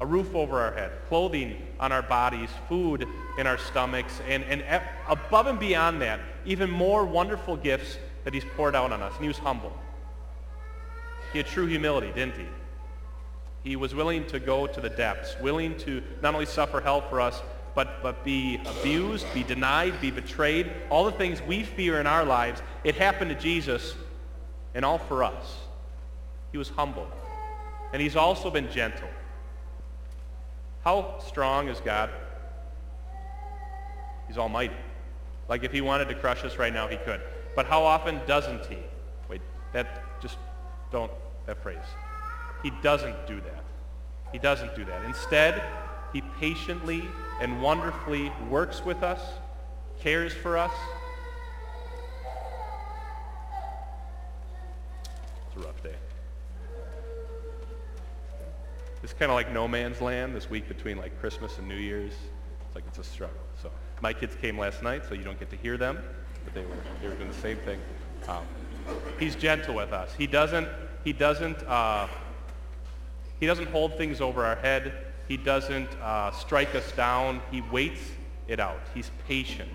a 0.00 0.06
roof 0.06 0.34
over 0.34 0.60
our 0.60 0.72
head, 0.72 0.90
clothing 1.08 1.62
on 1.78 1.92
our 1.92 2.02
bodies, 2.02 2.50
food 2.68 3.06
in 3.38 3.46
our 3.46 3.56
stomachs, 3.56 4.20
and, 4.28 4.42
and 4.44 4.64
above 5.08 5.46
and 5.46 5.60
beyond 5.60 6.02
that, 6.02 6.18
even 6.44 6.68
more 6.68 7.04
wonderful 7.04 7.56
gifts 7.56 7.98
that 8.24 8.34
he's 8.34 8.44
poured 8.56 8.74
out 8.74 8.90
on 8.90 9.00
us. 9.00 9.12
And 9.14 9.22
he 9.22 9.28
was 9.28 9.38
humble. 9.38 9.72
He 11.32 11.38
had 11.38 11.46
true 11.46 11.66
humility, 11.66 12.08
didn't 12.08 12.34
he? 12.34 12.46
He 13.62 13.76
was 13.76 13.94
willing 13.94 14.26
to 14.26 14.40
go 14.40 14.66
to 14.66 14.80
the 14.80 14.90
depths, 14.90 15.36
willing 15.40 15.76
to 15.78 16.02
not 16.20 16.34
only 16.34 16.46
suffer 16.46 16.80
hell 16.80 17.00
for 17.00 17.20
us, 17.20 17.40
but, 17.76 18.02
but 18.02 18.24
be 18.24 18.60
abused, 18.66 19.24
be 19.32 19.44
denied, 19.44 20.00
be 20.00 20.10
betrayed, 20.10 20.70
all 20.90 21.04
the 21.04 21.12
things 21.12 21.40
we 21.42 21.62
fear 21.62 22.00
in 22.00 22.08
our 22.08 22.24
lives, 22.24 22.60
it 22.82 22.96
happened 22.96 23.30
to 23.30 23.36
Jesus 23.36 23.94
and 24.74 24.84
all 24.84 24.98
for 24.98 25.22
us. 25.22 25.58
He 26.50 26.58
was 26.58 26.68
humble. 26.70 27.06
And 27.92 28.00
he's 28.00 28.16
also 28.16 28.50
been 28.50 28.70
gentle. 28.70 29.08
How 30.84 31.18
strong 31.26 31.68
is 31.68 31.80
God? 31.80 32.10
He's 34.26 34.38
almighty. 34.38 34.76
Like 35.48 35.64
if 35.64 35.72
he 35.72 35.80
wanted 35.80 36.08
to 36.08 36.14
crush 36.14 36.44
us 36.44 36.56
right 36.56 36.72
now, 36.72 36.88
he 36.88 36.96
could. 36.96 37.20
But 37.54 37.66
how 37.66 37.82
often 37.82 38.20
doesn't 38.26 38.64
he? 38.66 38.78
Wait, 39.28 39.42
that 39.72 40.20
just 40.20 40.38
don't, 40.90 41.12
that 41.46 41.62
phrase. 41.62 41.78
He 42.62 42.70
doesn't 42.82 43.26
do 43.26 43.40
that. 43.40 43.64
He 44.32 44.38
doesn't 44.38 44.74
do 44.74 44.84
that. 44.86 45.04
Instead, 45.04 45.62
he 46.12 46.22
patiently 46.40 47.04
and 47.40 47.60
wonderfully 47.60 48.32
works 48.48 48.84
with 48.84 49.02
us, 49.02 49.20
cares 50.00 50.32
for 50.32 50.56
us. 50.56 50.72
It's 55.48 55.62
a 55.62 55.66
rough 55.66 55.82
day. 55.82 55.94
It's 59.02 59.12
kind 59.12 59.32
of 59.32 59.34
like 59.34 59.50
no 59.52 59.66
man's 59.66 60.00
land 60.00 60.34
this 60.34 60.48
week 60.48 60.68
between 60.68 60.96
like 60.96 61.18
Christmas 61.20 61.58
and 61.58 61.66
New 61.66 61.76
Year's. 61.76 62.12
It's 62.66 62.74
like 62.74 62.84
it's 62.86 62.98
a 62.98 63.04
struggle. 63.04 63.40
So 63.60 63.70
my 64.00 64.12
kids 64.12 64.36
came 64.36 64.56
last 64.58 64.82
night, 64.82 65.02
so 65.08 65.14
you 65.14 65.24
don't 65.24 65.38
get 65.38 65.50
to 65.50 65.56
hear 65.56 65.76
them, 65.76 65.98
but 66.44 66.54
they 66.54 66.62
were, 66.62 66.76
they 67.00 67.08
were 67.08 67.14
doing 67.14 67.28
the 67.28 67.34
same 67.34 67.56
thing. 67.58 67.80
Um, 68.28 68.46
he's 69.18 69.34
gentle 69.34 69.74
with 69.74 69.92
us. 69.92 70.14
He 70.14 70.28
doesn't, 70.28 70.68
he 71.02 71.12
doesn't, 71.12 71.62
uh, 71.64 72.06
he 73.40 73.46
doesn't 73.46 73.68
hold 73.70 73.96
things 73.96 74.20
over 74.20 74.44
our 74.44 74.56
head. 74.56 74.92
He 75.26 75.36
doesn't 75.36 75.88
uh, 76.00 76.30
strike 76.30 76.74
us 76.76 76.92
down. 76.92 77.40
He 77.50 77.60
waits 77.60 78.02
it 78.46 78.60
out. 78.60 78.80
He's 78.94 79.10
patient. 79.26 79.70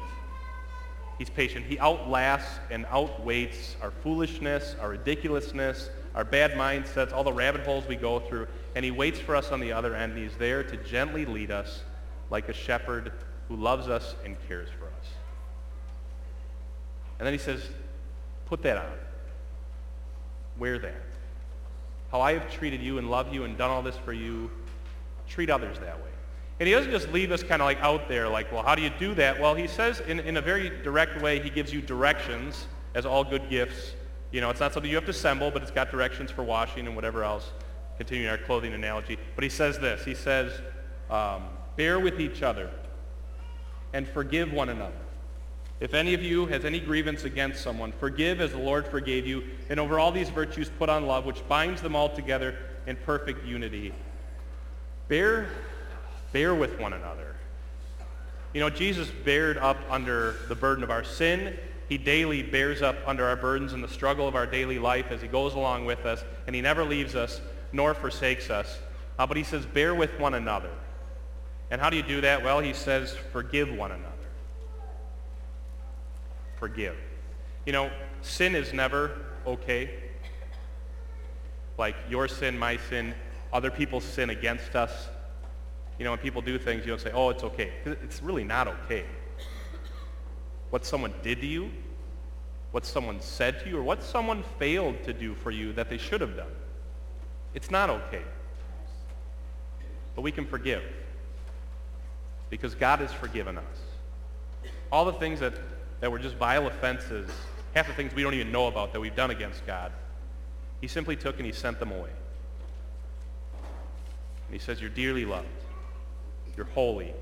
He's 1.18 1.30
patient. 1.30 1.66
He 1.66 1.78
outlasts 1.80 2.60
and 2.70 2.86
outweights 2.86 3.76
our 3.82 3.92
foolishness, 3.92 4.76
our 4.80 4.90
ridiculousness, 4.90 5.90
our 6.18 6.24
bad 6.24 6.54
mindsets, 6.54 7.14
all 7.14 7.24
the 7.24 7.32
rabbit 7.32 7.62
holes 7.62 7.86
we 7.88 7.96
go 7.96 8.20
through, 8.20 8.48
and 8.76 8.84
he 8.84 8.90
waits 8.90 9.20
for 9.20 9.36
us 9.36 9.52
on 9.52 9.60
the 9.60 9.72
other 9.72 9.96
end. 9.96 10.18
He's 10.18 10.36
there 10.38 10.64
to 10.64 10.76
gently 10.78 11.28
lead 11.28 11.52
us 11.52 11.84
like 12.32 12.50
a 12.50 12.54
shepherd 12.54 13.12
who 13.48 13.56
loves 13.56 13.88
us 13.88 14.16
and 14.26 14.36
cares 14.48 14.68
for 14.80 14.86
us. 14.86 15.08
And 17.20 17.28
then 17.28 17.34
he 17.34 17.38
says, 17.38 17.70
put 18.48 18.64
that 18.64 18.78
on. 18.78 18.98
Wear 20.58 20.80
that. 20.80 21.04
How 22.12 22.20
I 22.22 22.34
have 22.34 22.52
treated 22.52 22.82
you 22.82 22.98
and 22.98 23.12
loved 23.12 23.32
you 23.32 23.44
and 23.44 23.56
done 23.56 23.70
all 23.70 23.84
this 23.84 23.98
for 23.98 24.12
you, 24.12 24.50
treat 25.28 25.52
others 25.52 25.78
that 25.78 25.98
way. 25.98 26.10
And 26.60 26.66
he 26.66 26.74
doesn't 26.74 26.92
just 26.92 27.10
leave 27.10 27.32
us 27.32 27.44
kind 27.44 27.62
of 27.62 27.68
like 27.68 27.80
out 27.82 28.10
there, 28.10 28.28
like, 28.28 28.52
well, 28.52 28.64
how 28.64 28.74
do 28.74 28.82
you 28.82 28.90
do 28.98 29.14
that? 29.14 29.40
Well, 29.40 29.54
he 29.54 29.68
says 29.68 30.00
in, 30.00 30.20
in 30.22 30.38
a 30.38 30.42
very 30.42 30.82
direct 30.82 31.22
way, 31.22 31.40
he 31.40 31.52
gives 31.52 31.72
you 31.72 31.80
directions 31.80 32.66
as 32.96 33.06
all 33.06 33.24
good 33.24 33.52
gifts. 33.52 33.94
You 34.32 34.42
know, 34.42 34.50
it's 34.50 34.60
not 34.60 34.74
something 34.74 34.90
you 34.90 34.98
have 34.98 35.06
to 35.06 35.12
assemble, 35.12 35.52
but 35.52 35.62
it's 35.62 35.72
got 35.72 35.90
directions 35.90 36.32
for 36.32 36.44
washing 36.44 36.86
and 36.86 36.96
whatever 36.96 37.24
else, 37.24 37.52
continuing 37.98 38.30
our 38.30 38.38
clothing 38.38 38.74
analogy. 38.74 39.18
But 39.36 39.44
he 39.44 39.50
says 39.50 39.80
this. 39.80 40.04
He 40.04 40.16
says, 40.16 40.52
um, 41.10 41.44
bear 41.76 42.00
with 42.00 42.20
each 42.20 42.44
other 42.44 42.70
and 43.94 44.08
forgive 44.08 44.52
one 44.52 44.70
another. 44.70 44.94
If 45.80 45.94
any 45.94 46.14
of 46.14 46.24
you 46.24 46.48
has 46.48 46.66
any 46.66 46.80
grievance 46.80 47.24
against 47.24 47.62
someone, 47.62 47.92
forgive 47.92 48.42
as 48.42 48.52
the 48.52 48.58
Lord 48.58 48.88
forgave 48.88 49.28
you, 49.28 49.44
and 49.70 49.80
over 49.80 50.00
all 50.00 50.12
these 50.12 50.30
virtues 50.30 50.70
put 50.78 50.90
on 50.90 51.06
love, 51.06 51.26
which 51.26 51.48
binds 51.48 51.82
them 51.82 51.96
all 51.96 52.10
together 52.10 52.58
in 52.88 52.96
perfect 52.96 53.46
unity. 53.46 53.94
Bear, 55.08 55.48
bear 56.34 56.56
with 56.56 56.80
one 56.80 56.94
another. 56.94 57.36
You 58.54 58.62
know, 58.62 58.72
Jesus 58.72 59.10
bared 59.24 59.58
up 59.58 59.78
under 59.90 60.38
the 60.48 60.56
burden 60.56 60.84
of 60.84 60.90
our 60.90 61.04
sin. 61.04 61.56
He 61.90 61.98
daily 61.98 62.44
bears 62.44 62.82
up 62.82 62.98
under 63.06 63.26
our 63.26 63.38
burdens 63.38 63.74
in 63.74 63.82
the 63.82 63.88
struggle 63.88 64.28
of 64.28 64.36
our 64.36 64.46
daily 64.46 64.78
life 64.78 65.08
as 65.10 65.22
he 65.22 65.28
goes 65.28 65.54
along 65.54 65.86
with 65.86 66.06
us, 66.06 66.24
and 66.46 66.56
he 66.56 66.62
never 66.62 66.84
leaves 66.84 67.16
us 67.16 67.42
nor 67.72 67.94
forsakes 67.94 68.50
us. 68.50 68.80
Uh, 69.18 69.26
but 69.26 69.38
he 69.38 69.44
says, 69.44 69.66
bear 69.66 69.96
with 69.96 70.20
one 70.20 70.34
another. 70.34 70.70
And 71.72 71.82
how 71.82 71.90
do 71.90 71.98
you 71.98 72.04
do 72.04 72.22
that? 72.22 72.44
Well, 72.44 72.60
he 72.60 72.74
says, 72.74 73.16
forgive 73.32 73.70
one 73.74 73.92
another. 73.92 74.14
Forgive. 76.58 76.96
You 77.66 77.74
know, 77.74 77.92
sin 78.22 78.56
is 78.56 78.74
never 78.74 79.12
okay. 79.46 79.90
Like 81.78 81.96
your 82.10 82.28
sin, 82.28 82.58
my 82.58 82.78
sin, 82.90 83.14
other 83.54 83.72
people's 83.72 84.04
sin 84.04 84.30
against 84.30 84.76
us. 84.76 85.10
You 86.00 86.06
know, 86.06 86.12
when 86.12 86.20
people 86.20 86.42
do 86.42 86.60
things, 86.60 86.86
you 86.86 86.92
don't 86.92 87.02
say, 87.02 87.12
oh, 87.12 87.30
it's 87.30 87.44
okay. 87.44 87.72
It's 87.86 88.22
really 88.22 88.44
not 88.44 88.68
okay. 88.68 89.06
What 90.70 90.86
someone 90.86 91.14
did 91.24 91.42
to 91.42 91.48
you, 91.48 91.72
what 92.72 92.86
someone 92.86 93.22
said 93.22 93.62
to 93.62 93.70
you, 93.70 93.78
or 93.78 93.84
what 93.84 94.04
someone 94.04 94.44
failed 94.60 95.04
to 95.04 95.14
do 95.14 95.34
for 95.34 95.52
you 95.52 95.74
that 95.74 95.90
they 95.90 95.98
should 95.98 96.22
have 96.22 96.36
done. 96.36 96.52
It's 97.54 97.72
not 97.72 97.90
okay. 97.90 98.24
But 100.16 100.22
we 100.22 100.32
can 100.32 100.46
forgive 100.46 100.84
because 102.50 102.76
God 102.76 103.00
has 103.00 103.14
forgiven 103.14 103.58
us. 103.58 104.72
All 104.92 105.06
the 105.06 105.14
things 105.14 105.40
that, 105.40 105.54
that 106.00 106.12
were 106.12 106.20
just 106.20 106.36
vile 106.36 106.68
offenses, 106.68 107.30
half 107.74 107.88
the 107.88 107.94
things 107.94 108.14
we 108.14 108.24
don't 108.24 108.34
even 108.34 108.52
know 108.52 108.68
about 108.68 108.94
that 108.94 109.00
we've 109.00 109.16
done 109.16 109.32
against 109.32 109.66
God, 109.66 109.92
he 110.82 110.88
simply 110.88 111.16
took 111.16 111.38
and 111.38 111.46
he 111.46 111.52
sent 111.52 111.80
them 111.80 111.92
away. 111.92 112.12
And 114.48 114.54
he 114.54 114.60
says, 114.60 114.80
you're 114.80 114.90
dearly 114.90 115.26
loved. 115.26 115.48
You're 116.56 116.68
holy. 116.68 117.14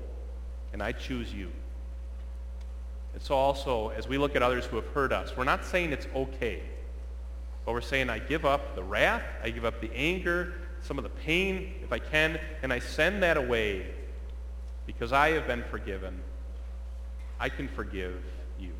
And 0.72 0.82
I 0.82 0.92
choose 0.92 1.32
you. 1.32 1.50
And 3.16 3.22
so 3.22 3.34
also, 3.34 3.88
as 3.96 4.06
we 4.06 4.18
look 4.18 4.36
at 4.36 4.42
others 4.42 4.66
who 4.66 4.76
have 4.76 4.88
hurt 4.88 5.10
us, 5.10 5.34
we're 5.34 5.44
not 5.44 5.64
saying 5.64 5.90
it's 5.90 6.06
okay. 6.14 6.60
But 7.64 7.72
we're 7.72 7.80
saying 7.80 8.10
I 8.10 8.18
give 8.18 8.44
up 8.44 8.74
the 8.76 8.82
wrath, 8.82 9.22
I 9.42 9.48
give 9.48 9.64
up 9.64 9.80
the 9.80 9.90
anger, 9.94 10.52
some 10.82 10.98
of 10.98 11.02
the 11.02 11.08
pain, 11.08 11.72
if 11.82 11.94
I 11.94 11.98
can, 11.98 12.38
and 12.62 12.70
I 12.70 12.78
send 12.78 13.22
that 13.22 13.38
away 13.38 13.86
because 14.84 15.14
I 15.14 15.30
have 15.30 15.46
been 15.46 15.64
forgiven, 15.70 16.20
I 17.40 17.48
can 17.48 17.68
forgive 17.68 18.22
you. 18.60 18.72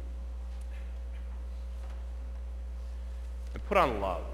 And 3.55 3.65
put 3.65 3.79
on 3.79 4.03
love, 4.03 4.25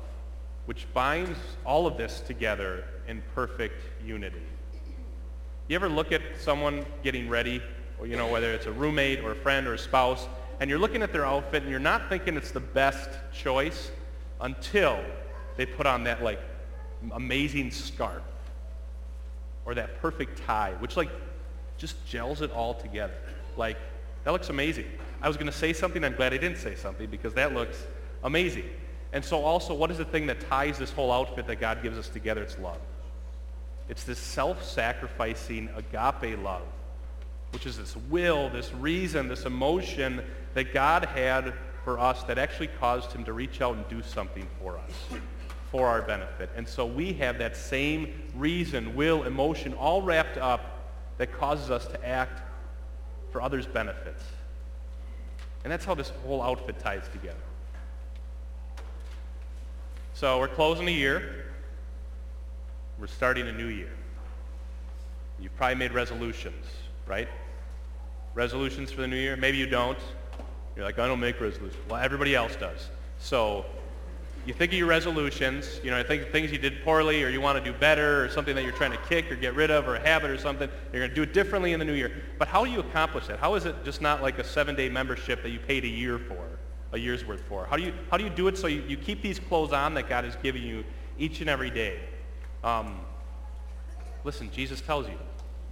which 0.66 0.92
binds 0.92 1.38
all 1.64 1.87
of 1.87 1.97
this 1.97 2.18
together 2.18 2.87
in 3.06 3.23
perfect 3.37 3.80
unity. 4.04 4.42
You 5.68 5.76
ever 5.76 5.88
look 5.88 6.11
at 6.11 6.23
someone 6.40 6.85
getting 7.04 7.28
ready, 7.28 7.62
you 8.04 8.16
know, 8.16 8.26
whether 8.26 8.52
it's 8.52 8.66
a 8.66 8.73
roommate 8.73 9.21
or 9.21 9.32
a 9.32 9.37
friend 9.37 9.66
or 9.66 9.75
a 9.75 9.78
spouse, 9.78 10.26
and 10.61 10.68
you're 10.71 10.78
looking 10.78 11.02
at 11.02 11.12
their 11.12 11.26
outfit 11.26 11.62
and 11.62 11.71
you're 11.71 11.80
not 11.80 12.09
thinking 12.09 12.37
it's 12.37 12.50
the 12.50 12.61
best 12.61 13.11
choice 13.32 13.90
until 14.40 14.99
they 15.56 15.66
put 15.66 15.87
on 15.87 16.04
that 16.04 16.23
like 16.23 16.40
amazing 17.12 17.71
scarf 17.71 18.23
or 19.64 19.75
that 19.75 20.00
perfect 20.00 20.44
tie, 20.44 20.75
which 20.78 20.97
like 20.97 21.11
just 21.78 22.04
gels 22.06 22.42
it 22.42 22.50
all 22.52 22.75
together. 22.75 23.14
Like, 23.56 23.76
that 24.25 24.30
looks 24.30 24.50
amazing. 24.50 24.87
I 25.21 25.28
was 25.28 25.37
going 25.37 25.47
to 25.47 25.52
say 25.52 25.73
something. 25.73 26.04
I'm 26.04 26.14
glad 26.14 26.32
I 26.32 26.38
didn't 26.38 26.59
say 26.59 26.75
something 26.75 27.11
because 27.11 27.35
that 27.35 27.54
looks 27.54 27.85
amazing. 28.23 28.68
And 29.12 29.25
so 29.25 29.42
also, 29.44 29.75
what 29.75 29.90
is 29.90 29.99
the 29.99 30.04
thing 30.04 30.26
that 30.28 30.40
ties 30.49 30.78
this 30.78 30.92
whole 30.92 31.12
outfit 31.12 31.47
that 31.49 31.61
God 31.61 31.82
gives 31.82 31.99
us 31.99 32.09
together? 32.09 32.42
It's 32.42 32.59
love. 32.59 32.78
It's 33.88 34.04
this 34.04 34.18
self-sacrificing 34.18 35.71
agape 35.76 36.42
love, 36.42 36.62
which 37.52 37.66
is 37.66 37.76
this 37.76 37.97
will, 38.09 38.49
this 38.50 38.73
reason, 38.73 39.28
this 39.28 39.44
emotion 39.44 40.23
that 40.54 40.73
God 40.73 41.04
had 41.04 41.54
for 41.85 41.99
us 41.99 42.23
that 42.25 42.38
actually 42.38 42.68
caused 42.78 43.12
him 43.12 43.25
to 43.25 43.32
reach 43.32 43.61
out 43.61 43.76
and 43.76 43.87
do 43.88 44.02
something 44.02 44.47
for 44.61 44.78
us, 44.78 45.21
for 45.71 45.88
our 45.88 46.02
benefit. 46.02 46.50
And 46.56 46.66
so 46.66 46.87
we 46.87 47.12
have 47.14 47.38
that 47.38 47.56
same 47.56 48.23
reason, 48.35 48.94
will, 48.94 49.25
emotion, 49.25 49.75
all 49.75 50.02
wrapped 50.02 50.38
up 50.38 50.90
that 51.18 51.32
causes 51.32 51.71
us 51.71 51.87
to 51.87 52.06
act 52.06 52.42
for 53.30 53.42
others' 53.42 53.66
benefits. 53.66 54.23
And 55.64 55.73
that's 55.73 55.85
how 55.85 55.94
this 55.94 56.11
whole 56.25 56.42
outfit 56.42 56.78
ties 56.78 57.09
together. 57.12 57.37
So 60.14 60.38
we're 60.38 60.49
closing 60.49 60.88
a 60.88 60.92
year. 60.92 61.47
We're 62.99 63.06
starting 63.06 63.49
a 63.49 63.52
new 63.52 63.66
year. 63.66 63.92
You've 65.40 65.56
probably 65.56 65.76
made 65.76 65.92
resolutions, 65.92 66.64
right? 67.06 67.28
Resolutions 68.34 68.90
for 68.90 69.02
the 69.02 69.08
new 69.08 69.16
year? 69.16 69.36
Maybe 69.36 69.58
you 69.58 69.66
don't. 69.66 69.98
You're 70.76 70.84
like, 70.84 70.98
I 70.98 71.06
don't 71.06 71.20
make 71.20 71.40
resolutions. 71.40 71.82
Well, 71.88 72.00
everybody 72.00 72.34
else 72.34 72.56
does. 72.56 72.88
So 73.18 73.66
you 74.46 74.52
think 74.52 74.72
of 74.72 74.78
your 74.78 74.88
resolutions, 74.88 75.80
you 75.84 75.90
know, 75.90 75.98
I 75.98 76.02
think 76.02 76.32
things 76.32 76.50
you 76.50 76.58
did 76.58 76.82
poorly 76.82 77.22
or 77.22 77.28
you 77.28 77.40
want 77.40 77.62
to 77.62 77.72
do 77.72 77.76
better 77.78 78.24
or 78.24 78.28
something 78.28 78.56
that 78.56 78.64
you're 78.64 78.72
trying 78.72 78.90
to 78.90 78.98
kick 79.08 79.30
or 79.30 79.36
get 79.36 79.54
rid 79.54 79.70
of 79.70 79.86
or 79.86 79.94
a 79.94 80.00
habit 80.00 80.30
or 80.30 80.38
something. 80.38 80.68
You're 80.92 81.02
going 81.02 81.10
to 81.10 81.14
do 81.14 81.22
it 81.22 81.32
differently 81.32 81.72
in 81.72 81.78
the 81.78 81.84
new 81.84 81.92
year. 81.92 82.22
But 82.38 82.48
how 82.48 82.64
do 82.64 82.70
you 82.70 82.80
accomplish 82.80 83.28
that? 83.28 83.38
How 83.38 83.54
is 83.54 83.66
it 83.66 83.84
just 83.84 84.00
not 84.00 84.20
like 84.20 84.38
a 84.38 84.44
seven-day 84.44 84.88
membership 84.88 85.42
that 85.44 85.50
you 85.50 85.60
paid 85.60 85.84
a 85.84 85.88
year 85.88 86.18
for, 86.18 86.44
a 86.90 86.98
year's 86.98 87.24
worth 87.24 87.42
for? 87.42 87.66
How 87.66 87.76
do 87.76 87.84
you, 87.84 87.94
how 88.10 88.16
do, 88.16 88.24
you 88.24 88.30
do 88.30 88.48
it 88.48 88.58
so 88.58 88.66
you, 88.66 88.82
you 88.88 88.96
keep 88.96 89.22
these 89.22 89.38
clothes 89.38 89.72
on 89.72 89.94
that 89.94 90.08
God 90.08 90.24
is 90.24 90.34
giving 90.42 90.64
you 90.64 90.84
each 91.18 91.40
and 91.40 91.48
every 91.48 91.70
day? 91.70 92.00
Um, 92.64 93.00
listen, 94.24 94.50
Jesus 94.50 94.80
tells 94.80 95.06
you. 95.06 95.18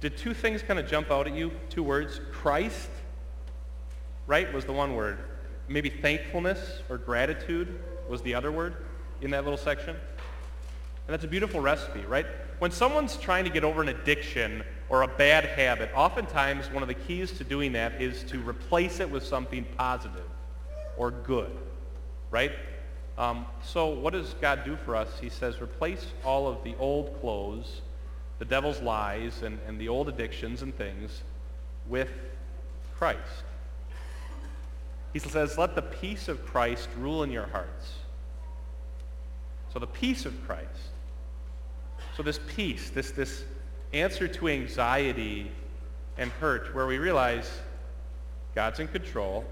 Did 0.00 0.16
two 0.16 0.34
things 0.34 0.62
kind 0.62 0.78
of 0.78 0.86
jump 0.86 1.10
out 1.10 1.26
at 1.26 1.34
you? 1.34 1.52
Two 1.70 1.82
words. 1.82 2.20
Christ, 2.32 2.90
right, 4.26 4.52
was 4.52 4.64
the 4.64 4.72
one 4.72 4.94
word. 4.94 5.18
Maybe 5.68 5.90
thankfulness 5.90 6.80
or 6.88 6.98
gratitude 6.98 7.80
was 8.08 8.22
the 8.22 8.34
other 8.34 8.52
word 8.52 8.76
in 9.22 9.30
that 9.30 9.44
little 9.44 9.58
section. 9.58 9.90
And 9.90 11.12
that's 11.12 11.24
a 11.24 11.28
beautiful 11.28 11.60
recipe, 11.60 12.00
right? 12.00 12.26
When 12.58 12.70
someone's 12.70 13.16
trying 13.16 13.44
to 13.44 13.50
get 13.50 13.64
over 13.64 13.82
an 13.82 13.88
addiction 13.88 14.62
or 14.88 15.02
a 15.02 15.08
bad 15.08 15.44
habit, 15.44 15.90
oftentimes 15.94 16.70
one 16.70 16.82
of 16.82 16.88
the 16.88 16.94
keys 16.94 17.32
to 17.38 17.44
doing 17.44 17.72
that 17.72 18.00
is 18.00 18.22
to 18.24 18.40
replace 18.40 19.00
it 19.00 19.10
with 19.10 19.24
something 19.24 19.64
positive 19.76 20.24
or 20.96 21.10
good, 21.10 21.56
right? 22.30 22.52
Um, 23.18 23.46
so 23.62 23.88
what 23.88 24.12
does 24.12 24.34
God 24.40 24.64
do 24.64 24.76
for 24.84 24.94
us? 24.94 25.08
He 25.20 25.28
says, 25.28 25.60
replace 25.60 26.06
all 26.24 26.46
of 26.46 26.62
the 26.64 26.74
old 26.78 27.18
clothes 27.20 27.80
the 28.38 28.44
devil's 28.44 28.80
lies 28.80 29.42
and, 29.42 29.58
and 29.66 29.80
the 29.80 29.88
old 29.88 30.08
addictions 30.08 30.62
and 30.62 30.76
things 30.76 31.22
with 31.88 32.10
Christ. 32.96 33.44
He 35.12 35.18
says, 35.18 35.56
let 35.56 35.74
the 35.74 35.82
peace 35.82 36.28
of 36.28 36.44
Christ 36.44 36.88
rule 36.98 37.22
in 37.22 37.30
your 37.30 37.46
hearts. 37.46 37.94
So 39.72 39.78
the 39.78 39.86
peace 39.86 40.26
of 40.26 40.34
Christ. 40.46 40.90
So 42.16 42.22
this 42.22 42.40
peace, 42.54 42.90
this, 42.90 43.10
this 43.10 43.44
answer 43.92 44.28
to 44.28 44.48
anxiety 44.48 45.50
and 46.18 46.30
hurt 46.32 46.74
where 46.74 46.86
we 46.86 46.98
realize 46.98 47.50
God's 48.54 48.80
in 48.80 48.88
control. 48.88 49.44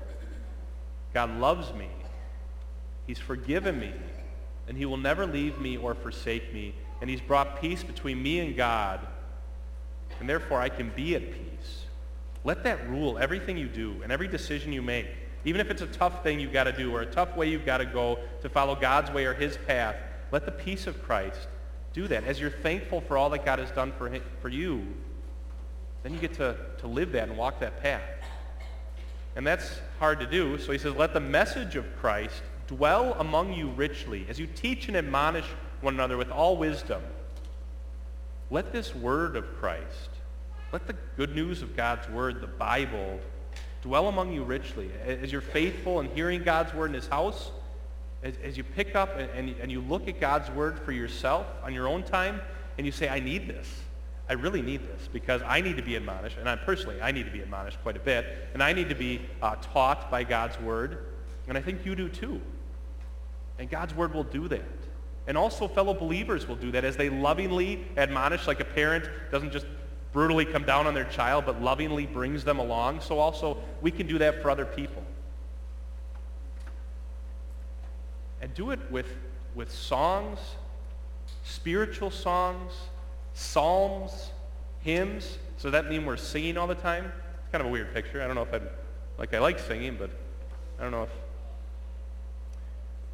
God 1.13 1.39
loves 1.39 1.73
me. 1.75 1.89
He's 3.07 3.19
forgiven 3.19 3.79
me. 3.79 3.93
And 4.67 4.79
he 4.79 4.87
will 4.87 4.97
never 4.97 5.27
leave 5.27 5.59
me 5.61 5.77
or 5.77 5.95
forsake 5.95 6.53
me 6.55 6.75
and 7.05 7.11
he's 7.11 7.21
brought 7.21 7.61
peace 7.61 7.83
between 7.83 8.23
me 8.23 8.41
and 8.41 8.57
God, 8.57 8.99
and 10.21 10.27
therefore 10.27 10.59
I 10.59 10.71
can 10.71 10.89
be 10.97 11.15
at 11.15 11.33
peace. 11.33 11.85
Let 12.45 12.65
that 12.65 12.89
rule 12.89 13.19
everything 13.19 13.59
you 13.59 13.69
do 13.69 14.01
and 14.03 14.11
every 14.11 14.27
decision 14.27 14.73
you 14.73 14.81
make. 14.81 15.09
Even 15.45 15.61
if 15.61 15.71
it's 15.71 15.83
a 15.83 15.87
tough 15.87 16.23
thing 16.23 16.41
you've 16.41 16.55
got 16.55 16.65
to 16.65 16.73
do 16.73 16.97
or 16.97 17.03
a 17.03 17.07
tough 17.07 17.37
way 17.37 17.51
you've 17.51 17.67
got 17.67 17.77
to 17.77 17.85
go 17.85 18.21
to 18.41 18.49
follow 18.49 18.75
God's 18.75 19.11
way 19.11 19.27
or 19.27 19.35
his 19.35 19.59
path, 19.67 19.97
let 20.33 20.47
the 20.47 20.51
peace 20.51 20.87
of 20.87 21.03
Christ 21.03 21.47
do 21.93 22.09
that. 22.09 22.25
As 22.25 22.41
you're 22.41 22.49
thankful 22.49 23.03
for 23.03 23.19
all 23.19 23.29
that 23.29 23.45
God 23.45 23.59
has 23.59 23.71
done 23.73 23.93
for, 23.99 24.09
him, 24.09 24.23
for 24.41 24.49
you, 24.49 24.87
then 26.05 26.15
you 26.15 26.19
get 26.19 26.33
to, 26.37 26.57
to 26.79 26.87
live 26.87 27.13
that 27.13 27.29
and 27.29 27.37
walk 27.37 27.61
that 27.61 27.83
path. 27.83 28.01
And 29.37 29.47
that's 29.47 29.79
hard 29.99 30.21
to 30.21 30.27
do. 30.27 30.57
So 30.57 30.73
he 30.73 30.79
says, 30.79 30.95
let 30.95 31.13
the 31.13 31.21
message 31.21 31.77
of 31.77 31.85
Christ 32.01 32.43
dwell 32.67 33.15
among 33.19 33.53
you 33.53 33.69
richly 33.69 34.25
as 34.31 34.39
you 34.39 34.47
teach 34.47 34.89
and 34.89 34.97
admonish 34.97 35.45
one 35.85 35.95
another 35.95 36.17
with 36.17 36.31
all 36.31 36.57
wisdom. 36.57 37.03
Let 38.51 38.73
this 38.73 38.95
word 38.95 39.37
of 39.37 39.45
Christ, 39.57 40.11
let 40.73 40.87
the 40.87 40.97
good 41.17 41.35
news 41.35 41.63
of 41.63 41.77
God's 41.77 42.09
word, 42.09 42.41
the 42.41 42.47
Bible, 42.47 43.21
dwell 43.83 44.09
among 44.09 44.33
you 44.33 44.43
richly. 44.43 44.91
As 45.07 45.31
you're 45.31 45.41
faithful 45.41 46.01
in 46.01 46.09
hearing 46.15 46.43
God's 46.43 46.75
word 46.75 46.87
in 46.87 46.95
his 46.95 47.07
house, 47.07 47.51
as, 48.23 48.35
as 48.43 48.57
you 48.57 48.65
pick 48.65 48.97
up 48.97 49.19
and, 49.19 49.31
and, 49.31 49.55
and 49.61 49.71
you 49.71 49.81
look 49.83 50.09
at 50.09 50.19
God's 50.19 50.51
word 50.51 50.79
for 50.79 50.93
yourself 50.93 51.47
on 51.63 51.75
your 51.75 51.87
own 51.87 52.03
time, 52.03 52.41
and 52.79 52.87
you 52.87 52.93
say, 52.93 53.09
I 53.09 53.21
need 53.21 53.47
this. 53.47 53.69
I 54.29 54.33
really 54.33 54.63
need 54.63 54.81
this 54.81 55.09
because 55.13 55.43
I 55.43 55.61
need 55.61 55.77
to 55.77 55.83
be 55.83 55.97
admonished, 55.97 56.39
and 56.39 56.49
I 56.49 56.57
personally, 56.57 57.01
I 57.03 57.13
need 57.13 57.27
to 57.27 57.31
be 57.31 57.41
admonished 57.41 57.79
quite 57.83 57.97
a 57.97 58.01
bit, 58.01 58.49
and 58.55 58.63
I 58.63 58.73
need 58.73 58.89
to 58.89 58.95
be 58.95 59.21
uh, 59.43 59.57
taught 59.57 60.11
by 60.11 60.25
God's 60.25 60.59
word, 60.61 61.07
and 61.47 61.59
I 61.59 61.61
think 61.61 61.85
you 61.85 61.95
do 61.95 62.09
too. 62.09 62.41
And 63.59 63.69
God's 63.69 63.95
word 63.95 64.15
will 64.15 64.25
do 64.25 64.49
that. 64.49 64.63
And 65.27 65.39
also 65.39 65.67
fellow 65.69 65.95
believers 65.95 66.47
will 66.47 66.57
do 66.57 66.71
that 66.73 66.85
as 66.85 66.97
they 66.97 67.09
lovingly 67.09 67.87
admonish, 67.97 68.47
like 68.47 68.61
a 68.61 68.65
parent 68.65 69.09
doesn't 69.31 69.53
just 69.53 69.67
brutally 70.13 70.45
come 70.45 70.65
down 70.65 70.87
on 70.87 70.95
their 70.95 71.05
child, 71.05 71.47
but 71.47 71.61
lovingly 71.63 72.07
brings 72.07 72.45
them 72.45 72.59
along. 72.59 73.01
So 73.01 73.19
also 73.19 73.59
we 73.81 73.91
can 73.91 74.07
do 74.07 74.19
that 74.19 74.43
for 74.43 74.51
other 74.51 74.65
people. 74.65 75.03
And 78.41 78.53
do 78.55 78.71
it 78.71 78.79
with, 78.91 79.09
with 79.55 79.73
songs, 79.73 80.39
spiritual 81.45 82.11
songs, 82.11 82.73
psalms, 83.33 84.31
hymns. 84.81 85.39
So 85.57 85.71
that 85.71 85.89
mean 85.89 86.05
we're 86.05 86.17
singing 86.19 86.59
all 86.59 86.67
the 86.67 86.75
time? 86.75 87.07
It's 87.07 87.51
kind 87.51 87.63
of 87.63 87.67
a 87.67 87.71
weird 87.71 87.95
picture. 87.95 88.23
I 88.23 88.27
don't 88.27 88.37
know 88.37 88.43
if 88.43 88.53
I'd, 88.53 88.69
like 89.19 89.33
I 89.33 89.39
like 89.39 89.59
singing, 89.59 89.97
but 89.99 90.11
I 90.79 90.83
don't 90.83 90.93
know 90.93 91.05
if, 91.05 91.11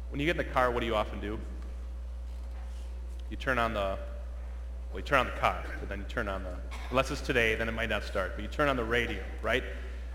when 0.09 0.19
you 0.19 0.25
get 0.25 0.31
in 0.31 0.45
the 0.45 0.53
car, 0.53 0.69
what 0.69 0.81
do 0.81 0.85
you 0.85 0.95
often 0.95 1.21
do? 1.21 1.39
You 3.31 3.37
turn 3.37 3.57
on 3.57 3.73
the, 3.73 3.97
well, 4.91 4.97
you 4.97 5.01
turn 5.01 5.19
on 5.19 5.25
the 5.25 5.39
car, 5.39 5.63
but 5.79 5.87
then 5.87 5.99
you 5.99 6.05
turn 6.05 6.27
on 6.27 6.43
the, 6.43 6.53
unless 6.89 7.09
it's 7.09 7.21
today, 7.21 7.55
then 7.55 7.69
it 7.69 7.71
might 7.71 7.89
not 7.89 8.03
start, 8.03 8.33
but 8.35 8.41
you 8.43 8.49
turn 8.49 8.67
on 8.67 8.75
the 8.75 8.83
radio, 8.83 9.23
right? 9.41 9.63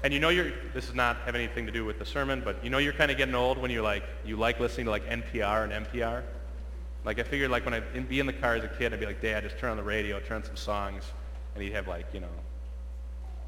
And 0.04 0.12
you 0.12 0.20
know 0.20 0.28
you're, 0.28 0.52
this 0.74 0.86
does 0.86 0.94
not 0.94 1.16
have 1.24 1.34
anything 1.34 1.64
to 1.64 1.72
do 1.72 1.86
with 1.86 1.98
the 1.98 2.04
sermon, 2.04 2.42
but 2.44 2.62
you 2.62 2.68
know 2.68 2.76
you're 2.76 2.92
kind 2.92 3.10
of 3.10 3.16
getting 3.16 3.34
old 3.34 3.56
when 3.56 3.70
you're 3.70 3.82
like, 3.82 4.04
you 4.24 4.36
like 4.36 4.60
listening 4.60 4.84
to 4.84 4.90
like 4.90 5.08
NPR 5.08 5.64
and 5.64 5.86
NPR. 5.86 6.22
Like 7.06 7.18
I 7.18 7.22
figured 7.22 7.50
like 7.50 7.64
when 7.64 7.72
I'd 7.72 8.08
be 8.08 8.20
in 8.20 8.26
the 8.26 8.34
car 8.34 8.54
as 8.54 8.64
a 8.64 8.68
kid, 8.68 8.92
I'd 8.92 9.00
be 9.00 9.06
like, 9.06 9.22
Dad, 9.22 9.44
just 9.44 9.58
turn 9.58 9.70
on 9.70 9.78
the 9.78 9.82
radio, 9.82 10.20
turn 10.20 10.36
on 10.38 10.44
some 10.44 10.56
songs, 10.56 11.04
and 11.54 11.62
he'd 11.62 11.72
have 11.72 11.88
like, 11.88 12.12
you 12.12 12.20
know, 12.20 12.28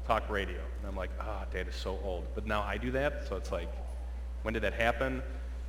talk 0.07 0.27
radio. 0.29 0.57
And 0.79 0.87
I'm 0.87 0.95
like, 0.95 1.11
ah, 1.19 1.43
oh, 1.43 1.53
Dad 1.53 1.67
is 1.67 1.75
so 1.75 1.99
old. 2.03 2.25
But 2.33 2.47
now 2.47 2.63
I 2.63 2.77
do 2.77 2.89
that, 2.91 3.27
so 3.29 3.35
it's 3.35 3.51
like, 3.51 3.71
when 4.41 4.55
did 4.55 4.63
that 4.63 4.73
happen? 4.73 5.21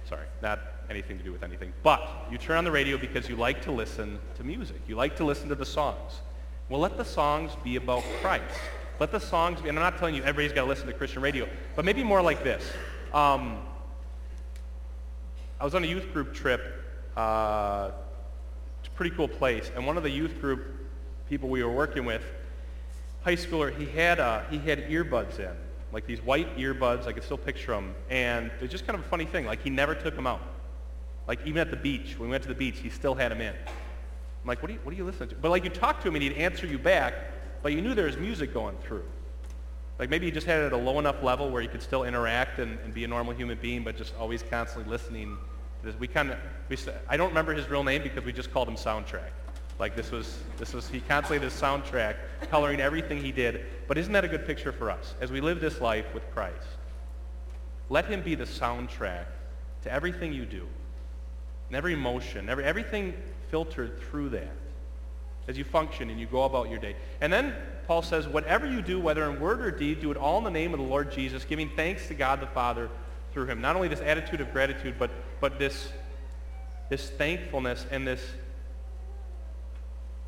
Sorry, 0.09 0.27
not 0.41 0.61
anything 0.91 1.17
to 1.17 1.25
do 1.25 1.33
with 1.33 1.43
anything. 1.43 1.73
But 1.83 2.27
you 2.31 2.37
turn 2.37 2.59
on 2.59 2.65
the 2.65 2.71
radio 2.71 2.99
because 2.99 3.29
you 3.29 3.37
like 3.37 3.63
to 3.63 3.73
listen 3.73 4.19
to 4.37 4.45
music. 4.45 4.77
You 4.87 4.97
like 4.97 5.17
to 5.17 5.25
listen 5.25 5.49
to 5.49 5.55
the 5.55 5.65
songs. 5.65 6.21
Well, 6.69 6.81
let 6.81 6.97
the 6.97 7.05
songs 7.05 7.53
be 7.65 7.77
about 7.77 8.03
Christ. 8.21 8.45
Let 8.99 9.13
the 9.13 9.21
songs 9.21 9.61
be, 9.63 9.69
and 9.69 9.79
I'm 9.79 9.83
not 9.83 9.99
telling 9.99 10.15
you 10.15 10.23
everybody's 10.23 10.53
got 10.53 10.63
to 10.63 10.69
listen 10.69 10.87
to 10.89 10.93
Christian 10.93 11.23
radio, 11.23 11.49
but 11.75 11.85
maybe 11.85 12.03
more 12.03 12.21
like 12.21 12.45
this. 12.45 12.63
Um, 13.15 13.63
I 15.59 15.65
was 15.65 15.75
on 15.75 15.85
a 15.85 15.87
youth 15.87 16.13
group 16.13 16.35
trip. 16.35 16.61
Uh, 17.17 17.93
it's 18.81 18.89
a 18.89 18.93
pretty 18.93 19.15
cool 19.17 19.29
place. 19.29 19.71
And 19.75 19.87
one 19.87 19.97
of 19.97 20.03
the 20.03 20.11
youth 20.11 20.41
group 20.41 20.65
people 21.29 21.49
we 21.49 21.63
were 21.63 21.73
working 21.73 22.05
with, 22.05 22.23
high 23.23 23.37
schooler, 23.37 23.77
he 23.77 23.87
had, 23.87 24.21
uh, 24.21 24.43
he 24.51 24.59
had 24.59 24.89
earbuds 24.89 25.39
in 25.39 25.55
like 25.93 26.07
these 26.07 26.23
white 26.23 26.57
earbuds. 26.57 27.07
I 27.07 27.13
can 27.13 27.23
still 27.23 27.39
picture 27.39 27.73
them. 27.73 27.95
And 28.09 28.51
it's 28.61 28.71
just 28.71 28.87
kind 28.87 28.99
of 28.99 29.05
a 29.05 29.09
funny 29.09 29.25
thing. 29.25 29.47
Like 29.47 29.63
he 29.63 29.71
never 29.71 29.95
took 29.95 30.15
them 30.15 30.27
out. 30.27 30.41
Like 31.27 31.47
even 31.47 31.59
at 31.59 31.71
the 31.71 31.77
beach, 31.77 32.19
when 32.19 32.29
we 32.29 32.33
went 32.33 32.43
to 32.43 32.49
the 32.49 32.55
beach, 32.55 32.79
he 32.79 32.91
still 32.91 33.15
had 33.15 33.33
him 33.33 33.41
in. 33.41 33.55
I'm 33.55 34.47
like, 34.47 34.63
what 34.63 34.71
are 34.71 34.75
you, 34.75 34.81
what 34.83 34.93
are 34.93 34.97
you 34.97 35.05
listening 35.05 35.29
to? 35.31 35.35
But 35.37 35.51
like 35.51 35.65
you 35.65 35.71
talk 35.71 36.01
to 36.03 36.09
him 36.09 36.15
and 36.15 36.23
he'd 36.23 36.33
answer 36.33 36.67
you 36.67 36.79
back, 36.79 37.15
but 37.63 37.73
you 37.73 37.81
knew 37.83 37.95
there 37.95 38.07
was 38.07 38.17
music 38.17 38.55
going 38.55 38.77
through. 38.79 39.05
Like 39.99 40.09
maybe 40.09 40.27
he 40.27 40.33
just 40.33 40.47
had 40.47 40.63
it 40.63 40.67
at 40.67 40.73
a 40.73 40.77
low 40.77 40.99
enough 40.99 41.23
level 41.23 41.51
where 41.51 41.61
he 41.61 41.69
could 41.69 41.83
still 41.83 42.05
interact 42.05 42.59
and, 42.59 42.79
and 42.85 42.95
be 42.95 43.05
a 43.05 43.09
normal 43.09 43.35
human 43.35 43.59
being, 43.61 43.85
but 43.85 43.97
just 43.97 44.15
always 44.19 44.43
constantly 44.43 44.91
listening. 44.91 45.37
We 45.99 46.09
kind 46.09 46.31
of, 46.31 46.39
we, 46.69 46.77
I 47.09 47.17
don't 47.17 47.29
remember 47.29 47.55
his 47.55 47.69
real 47.69 47.85
name 47.85 48.03
because 48.03 48.25
we 48.25 48.33
just 48.33 48.51
called 48.51 48.69
him 48.69 48.77
Soundtrack. 48.77 49.31
Like 49.81 49.97
this 49.97 50.11
was, 50.11 50.39
this 50.59 50.75
was, 50.75 50.89
he 50.89 51.01
constantly 51.01 51.39
had 51.39 51.51
this 51.51 51.59
soundtrack 51.59 52.17
coloring 52.51 52.81
everything 52.81 53.23
he 53.23 53.33
did. 53.33 53.65
But 53.89 53.97
isn't 53.97 54.13
that 54.13 54.25
a 54.25 54.29
good 54.29 54.47
picture 54.47 54.73
for 54.73 54.91
us 54.91 55.15
as 55.23 55.33
we 55.33 55.41
live 55.41 55.59
this 55.59 55.81
life 55.81 56.05
with 56.13 56.23
Christ? 56.33 56.67
Let 57.89 58.05
him 58.05 58.23
be 58.23 58.35
the 58.35 58.45
soundtrack 58.45 59.25
to 59.83 59.91
everything 59.91 60.35
you 60.35 60.45
do, 60.45 60.67
and 61.71 61.77
every 61.77 61.95
emotion, 61.95 62.51
every, 62.51 62.65
everything 62.65 63.15
filtered 63.51 63.99
through 64.03 64.31
that 64.31 64.53
as 65.49 65.57
you 65.57 65.65
function 65.65 66.11
and 66.11 66.21
you 66.21 66.27
go 66.27 66.43
about 66.43 66.69
your 66.69 66.79
day. 66.79 66.97
And 67.21 67.33
then 67.33 67.55
Paul 67.87 68.03
says, 68.03 68.29
whatever 68.29 68.71
you 68.71 68.83
do, 68.83 69.01
whether 69.01 69.25
in 69.31 69.41
word 69.41 69.61
or 69.61 69.71
deed, 69.71 70.01
do 70.01 70.11
it 70.11 70.17
all 70.17 70.39
in 70.39 70.45
the 70.45 70.51
name 70.51 70.75
of 70.75 70.81
the 70.81 70.87
Lord 70.87 71.11
Jesus, 71.11 71.45
giving 71.45 71.71
thanks 71.71 72.09
to 72.09 72.15
God 72.15 72.41
the 72.41 72.47
Father 72.49 72.91
through 73.33 73.47
him. 73.47 73.61
Not 73.61 73.77
only 73.77 73.89
this 73.89 74.01
attitude 74.01 74.41
of 74.41 74.53
gratitude, 74.53 74.97
but, 74.99 75.11
but 75.41 75.59
this, 75.59 75.89
this 76.89 77.09
thankfulness 77.09 77.87
and 77.91 78.07
this 78.07 78.21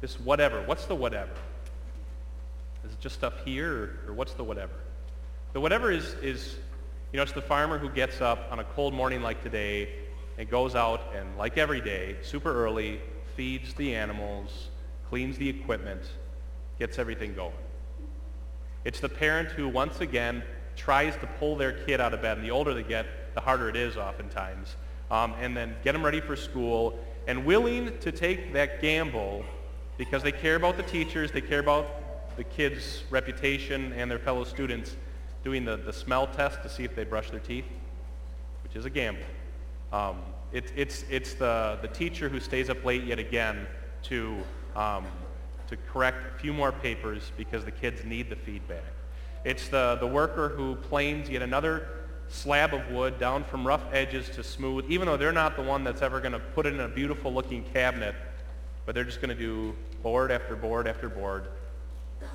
this 0.03 0.19
whatever. 0.21 0.61
What's 0.63 0.85
the 0.87 0.97
whatever? 0.97 1.31
Is 2.85 2.93
it 2.93 3.01
just 3.01 3.15
stuff 3.15 3.35
here, 3.45 3.73
or, 3.73 4.11
or 4.11 4.15
what's 4.15 4.35
the 4.35 4.45
whatever? 4.45 4.73
The 5.53 5.61
whatever 5.61 5.91
is, 5.91 6.15
is, 6.15 6.57
you 7.13 7.19
know, 7.19 7.23
it's 7.23 7.33
the 7.33 7.41
farmer 7.41 7.79
who 7.79 7.89
gets 7.89 8.21
up 8.21 8.49
on 8.51 8.59
a 8.59 8.65
cold 8.65 8.93
morning 8.93 9.23
like 9.23 9.43
today 9.43 9.89
and 10.39 10.49
goes 10.49 10.75
out 10.75 11.13
and, 11.15 11.37
like 11.37 11.59
every 11.59 11.81
day, 11.81 12.17
super 12.23 12.53
early, 12.53 13.01
feeds 13.37 13.75
the 13.75 13.95
animals, 13.95 14.69
cleans 15.09 15.39
the 15.39 15.49
equipment, 15.49 16.03
gets 16.79 16.99
everything 16.99 17.35
going. 17.35 17.53
It's 18.85 19.01
the 19.01 19.09
parent 19.09 19.51
who, 19.51 19.69
once 19.69 20.01
again, 20.01 20.43
tries 20.77 21.17
to 21.19 21.27
pull 21.39 21.57
their 21.57 21.73
kid 21.73 22.01
out 22.01 22.15
of 22.15 22.23
bed. 22.23 22.39
And 22.39 22.47
the 22.47 22.51
older 22.51 22.75
they 22.75 22.83
get, 22.83 23.07
the 23.35 23.41
harder 23.41 23.69
it 23.69 23.77
is 23.77 23.97
oftentimes. 23.97 24.77
Um, 25.11 25.35
and 25.41 25.57
then 25.57 25.77
get 25.85 25.93
them 25.93 26.05
ready 26.05 26.21
for 26.21 26.37
school 26.37 26.99
and 27.27 27.45
willing 27.45 27.97
to 27.99 28.11
take 28.11 28.53
that 28.55 28.81
gamble 28.81 29.45
because 29.99 30.23
they 30.23 30.33
care 30.33 30.57
about 30.57 30.77
the 30.77 30.83
teachers, 30.83 31.31
they 31.31 31.41
care 31.41 31.61
about 31.61 32.37
the 32.37 32.45
kids' 32.45 33.05
reputation 33.11 33.93
and 33.93 34.11
their 34.11 34.19
fellow 34.19 34.45
students 34.45 34.97
doing 35.45 35.65
the, 35.65 35.77
the 35.77 35.93
smell 35.93 36.27
test 36.27 36.63
to 36.63 36.69
see 36.69 36.85
if 36.85 36.97
they 36.97 37.05
brush 37.05 37.31
their 37.31 37.41
teeth, 37.41 37.67
which 38.63 38.75
is 38.75 38.85
a 38.85 38.91
gamble. 38.91 39.23
Um, 39.93 40.19
it, 40.53 40.73
it's 40.77 41.05
it's 41.11 41.35
the, 41.35 41.79
the 41.83 41.89
teacher 41.89 42.29
who 42.29 42.41
stays 42.41 42.71
up 42.71 42.85
late 42.85 43.05
yet 43.05 43.19
again 43.19 43.67
to, 44.05 44.37
um, 44.75 45.07
to 45.69 45.77
correct 45.93 46.35
a 46.35 46.39
few 46.39 46.53
more 46.53 46.73
papers 46.73 47.33
because 47.37 47.65
the 47.65 47.71
kids 47.71 48.05
need 48.05 48.29
the 48.29 48.37
feedback. 48.37 48.85
It's 49.45 49.69
the, 49.69 49.97
the 50.01 50.07
worker 50.07 50.49
who 50.49 50.77
planes 50.77 51.29
yet 51.29 51.43
another 51.43 51.89
slab 52.29 52.73
of 52.73 52.89
wood 52.91 53.19
down 53.19 53.45
from 53.45 53.67
rough 53.67 53.83
edges 53.93 54.29
to 54.31 54.43
smooth, 54.43 54.87
even 54.89 55.07
though 55.07 55.17
they're 55.17 55.33
not 55.33 55.57
the 55.57 55.63
one 55.63 55.85
that's 55.85 56.03
ever 56.03 56.21
going 56.21 56.33
to 56.33 56.39
put 56.39 56.67
it 56.67 56.75
in 56.75 56.81
a 56.81 56.89
beautiful 56.89 57.33
looking 57.33 57.65
cabinet, 57.73 58.15
but 58.87 58.95
they're 58.95 59.05
just 59.05 59.21
going 59.21 59.37
to 59.37 59.41
do 59.41 59.75
board 60.03 60.31
after 60.31 60.57
board 60.57 60.89
after 60.89 61.09
board. 61.09 61.49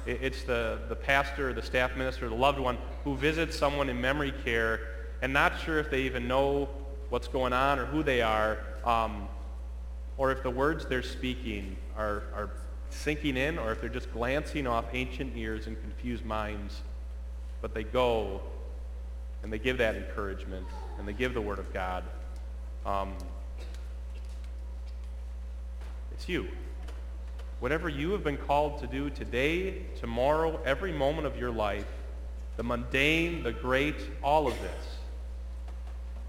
It's 0.06 0.44
the, 0.44 0.80
the 0.90 0.96
pastor, 0.96 1.54
the 1.54 1.62
staff 1.62 1.96
minister, 1.96 2.30
the 2.30 2.36
loved 2.36 2.60
one 2.60 2.78
who 3.04 3.16
visits 3.16 3.58
someone 3.58 3.90
in 3.90 4.00
memory 4.00 4.34
care 4.44 4.82
and 5.22 5.34
not 5.34 5.60
sure 5.60 5.80
if 5.80 5.90
they 5.90 6.02
even 6.02 6.28
know 6.28 6.70
what's 7.10 7.28
going 7.28 7.54
on 7.54 7.80
or 7.80 7.86
who 7.86 8.04
they 8.04 8.22
are, 8.22 8.60
um, 8.84 9.28
or 10.18 10.32
if 10.32 10.44
the 10.44 10.50
words 10.50 10.86
they're 10.86 11.04
speaking 11.04 11.78
are, 11.96 12.24
are 12.34 12.50
sinking 12.90 13.38
in, 13.38 13.58
or 13.58 13.72
if 13.72 13.82
they're 13.82 13.90
just 13.90 14.12
glancing 14.12 14.68
off 14.68 14.86
ancient 14.94 15.36
ears 15.36 15.68
and 15.68 15.80
confused 15.82 16.26
minds. 16.26 16.82
But 17.62 17.74
they 17.74 17.84
go 17.84 18.42
and 19.44 19.52
they 19.52 19.60
give 19.60 19.78
that 19.78 19.96
encouragement 19.96 20.68
and 20.98 21.08
they 21.08 21.14
give 21.14 21.34
the 21.34 21.42
Word 21.42 21.60
of 21.60 21.72
God. 21.74 22.04
Um, 22.86 23.14
it's 26.12 26.28
you. 26.28 26.48
Whatever 27.60 27.90
you 27.90 28.12
have 28.12 28.24
been 28.24 28.38
called 28.38 28.80
to 28.80 28.88
do 28.88 29.10
today, 29.10 29.82
tomorrow, 30.00 30.60
every 30.66 30.92
moment 30.92 31.28
of 31.28 31.38
your 31.38 31.52
life, 31.52 31.88
the 32.56 32.64
mundane, 32.64 33.44
the 33.44 33.52
great, 33.52 33.96
all 34.24 34.48
of 34.48 34.60
this. 34.62 34.97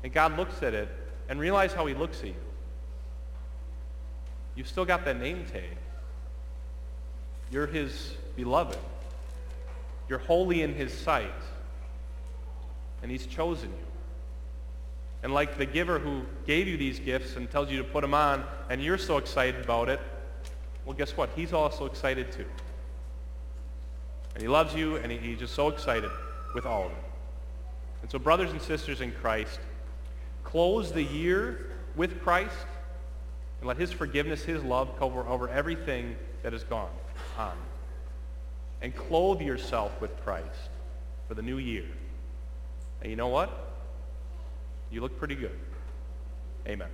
And 0.03 0.13
God 0.13 0.37
looks 0.37 0.63
at 0.63 0.75
it 0.75 0.89
and 1.29 1.41
realize 1.41 1.73
how 1.73 1.87
he 1.87 1.95
looks 1.95 2.21
at 2.21 2.29
you. 2.29 2.35
You've 4.55 4.69
still 4.69 4.85
got 4.85 5.05
that 5.05 5.21
name 5.21 5.45
tag. 5.45 5.77
You're 7.51 7.67
his 7.67 8.15
beloved. 8.37 8.79
You're 10.09 10.19
holy 10.19 10.63
in 10.63 10.75
his 10.75 10.93
sight 10.93 11.33
and 13.03 13.11
he's 13.11 13.27
chosen 13.27 13.71
you. 13.71 13.87
And 15.23 15.35
like 15.35 15.59
the 15.59 15.67
giver 15.67 15.99
who 15.99 16.23
gave 16.47 16.69
you 16.69 16.77
these 16.77 17.01
gifts 17.01 17.37
and 17.37 17.51
tells 17.51 17.71
you 17.71 17.79
to 17.79 17.85
put 17.85 18.03
them 18.03 18.15
on, 18.15 18.45
and 18.71 18.83
you're 18.83 18.99
so 18.99 19.19
excited 19.19 19.65
about 19.65 19.89
it, 19.89 20.01
well, 20.85 20.97
guess 20.97 21.17
what? 21.17 21.31
He's 21.35 21.53
also 21.53 21.87
excited 21.87 22.31
too. 22.33 22.47
And 24.35 24.43
he 24.43 24.49
loves 24.49 24.75
you, 24.75 24.97
and 24.97 25.11
he, 25.11 25.19
he's 25.19 25.39
just 25.39 25.55
so 25.55 25.69
excited 25.69 26.11
with 26.55 26.67
all 26.67 26.87
of 26.87 26.93
it. 26.93 26.99
And 28.03 28.11
so, 28.11 28.19
brothers 28.19 28.53
and 28.53 28.63
sisters 28.63 29.01
in 29.01 29.11
Christ, 29.11 29.59
close 30.49 30.93
the 30.93 31.03
year 31.03 31.71
with 31.95 32.23
Christ, 32.23 32.57
and 33.61 33.69
let 33.69 33.77
his 33.77 33.93
forgiveness, 33.93 34.43
his 34.45 34.63
love 34.63 34.99
cover 34.99 35.27
over 35.27 35.49
everything 35.49 36.17
that 36.43 36.53
has 36.53 36.65
gone 36.65 36.91
on. 37.37 37.57
And 38.81 38.95
clothe 38.95 39.43
yourself 39.43 40.01
with 40.01 40.17
Christ 40.25 40.71
for 41.27 41.35
the 41.35 41.43
new 41.43 41.59
year. 41.59 41.85
And 43.03 43.11
you 43.11 43.17
know 43.17 43.29
what? 43.29 43.51
You 44.91 45.01
look 45.03 45.19
pretty 45.19 45.35
good. 45.35 45.59
Amen. 46.67 46.89